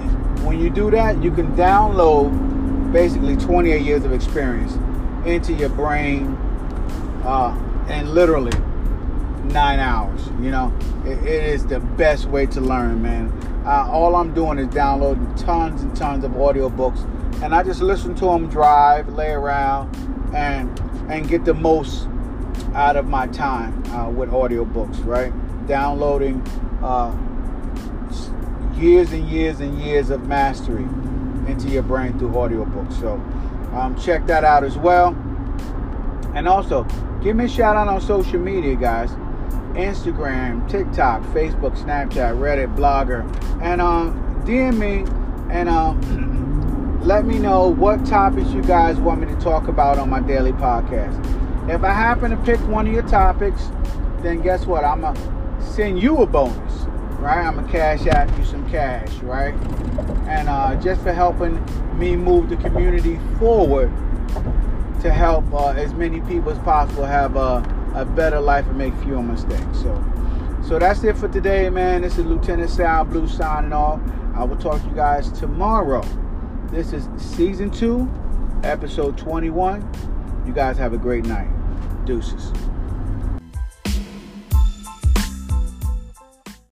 when 0.45 0.59
you 0.59 0.69
do 0.69 0.91
that 0.91 1.23
you 1.23 1.31
can 1.31 1.55
download 1.55 2.93
basically 2.93 3.37
28 3.37 3.83
years 3.83 4.05
of 4.05 4.13
experience 4.13 4.73
into 5.27 5.53
your 5.53 5.69
brain 5.69 6.27
uh, 7.25 7.57
and 7.89 8.11
literally 8.11 8.53
nine 9.45 9.79
hours. 9.81 10.27
You 10.41 10.51
know, 10.51 10.77
it, 11.05 11.19
it 11.19 11.45
is 11.45 11.67
the 11.67 11.81
best 11.81 12.27
way 12.27 12.47
to 12.47 12.61
learn, 12.61 13.03
man. 13.03 13.33
Uh, 13.65 13.89
all 13.91 14.17
I'm 14.17 14.35
doing 14.35 14.59
is 14.59 14.69
downloading 14.69 15.35
tons 15.37 15.83
and 15.83 15.95
tons 15.97 16.25
of 16.25 16.33
audiobooks, 16.33 17.05
and 17.43 17.55
I 17.55 17.63
just 17.63 17.81
listen 17.81 18.15
to 18.17 18.25
them 18.25 18.49
drive, 18.49 19.09
lay 19.09 19.31
around, 19.31 19.95
and 20.35 20.79
and 21.11 21.29
get 21.29 21.45
the 21.45 21.55
most 21.55 22.09
out 22.75 22.97
of 22.97 23.07
my 23.07 23.27
time 23.29 23.85
uh, 23.93 24.09
with 24.09 24.31
audiobooks. 24.31 25.05
Right, 25.05 25.33
downloading 25.67 26.41
uh, 26.83 27.17
years 28.75 29.13
and 29.13 29.29
years 29.29 29.61
and 29.61 29.81
years 29.81 30.11
of 30.11 30.27
mastery 30.27 30.87
into 31.47 31.69
your 31.69 31.83
brain 31.83 32.19
through 32.19 32.31
audiobooks. 32.31 32.99
So 33.01 33.15
um, 33.77 33.97
check 34.01 34.27
that 34.27 34.45
out 34.45 34.65
as 34.65 34.77
well. 34.77 35.17
And 36.35 36.49
also, 36.49 36.85
give 37.23 37.37
me 37.37 37.45
a 37.45 37.49
shout 37.49 37.77
out 37.77 37.89
on 37.89 38.01
social 38.01 38.39
media, 38.39 38.75
guys. 38.75 39.11
Instagram, 39.75 40.69
TikTok, 40.71 41.23
Facebook, 41.35 41.77
Snapchat, 41.79 42.39
Reddit, 42.39 42.75
Blogger, 42.77 43.23
and 43.63 43.81
um, 43.81 44.43
DM 44.45 44.79
me 44.79 45.05
and 45.53 45.69
um, 45.69 47.01
let 47.03 47.25
me 47.25 47.39
know 47.39 47.69
what 47.69 48.05
topics 48.07 48.51
you 48.51 48.63
guys 48.63 48.97
want 48.99 49.21
me 49.21 49.27
to 49.27 49.41
talk 49.41 49.69
about 49.69 49.99
on 49.99 50.09
my 50.09 50.21
daily 50.21 50.53
podcast. 50.53 51.19
If 51.71 51.85
I 51.85 51.93
happen 51.93 52.31
to 52.31 52.37
pick 52.39 52.59
one 52.69 52.87
of 52.87 52.93
your 52.93 53.07
topics, 53.09 53.69
then 54.23 54.41
guess 54.43 54.67
what? 54.67 54.85
I'm 54.85 55.01
gonna 55.01 55.61
send 55.61 56.01
you 56.03 56.19
a 56.19 56.27
bonus, 56.27 56.73
right? 57.19 57.47
I'm 57.47 57.57
gonna 57.57 57.71
cash 57.71 58.07
out 58.07 58.37
you 58.39 58.45
some 58.45 58.69
cash, 58.71 59.13
right? 59.19 59.55
And 60.29 60.49
uh, 60.49 60.75
just 60.81 61.03
for 61.03 61.13
helping 61.13 61.63
me 61.99 62.17
move 62.17 62.49
the 62.49 62.57
community 62.57 63.19
forward 63.39 63.93
to 65.03 65.13
help 65.13 65.53
uh, 65.53 65.69
as 65.71 65.93
many 65.95 66.21
people 66.23 66.51
as 66.51 66.59
possible 66.61 67.05
have 67.05 67.37
a 67.37 67.39
uh, 67.39 67.82
a 67.95 68.05
better 68.05 68.41
life 68.41 68.67
and 68.67 68.79
make 68.79 68.95
fewer 68.97 69.23
mistakes. 69.23 69.81
So, 69.83 70.05
so 70.67 70.79
that's 70.79 71.03
it 71.05 71.17
for 71.17 71.29
today, 71.29 71.69
man. 71.71 72.03
This 72.03 72.19
is 72.19 72.25
Lieutenant 72.25 72.71
Sal 72.71 73.05
Blue 73.05 73.29
signing 73.29 73.73
off. 73.73 74.01
I 74.35 74.45
will 74.45 74.57
talk 74.57 74.81
to 74.81 74.89
you 74.89 74.95
guys 74.95 75.31
tomorrow. 75.33 76.03
This 76.71 76.93
is 76.93 77.09
season 77.19 77.71
two, 77.71 78.11
episode 78.63 79.19
21. 79.19 79.87
You 80.47 80.53
guys 80.53 80.79
have 80.79 80.95
a 80.95 80.99
great 80.99 81.27
night. 81.27 81.49
Deuces. 82.07 82.53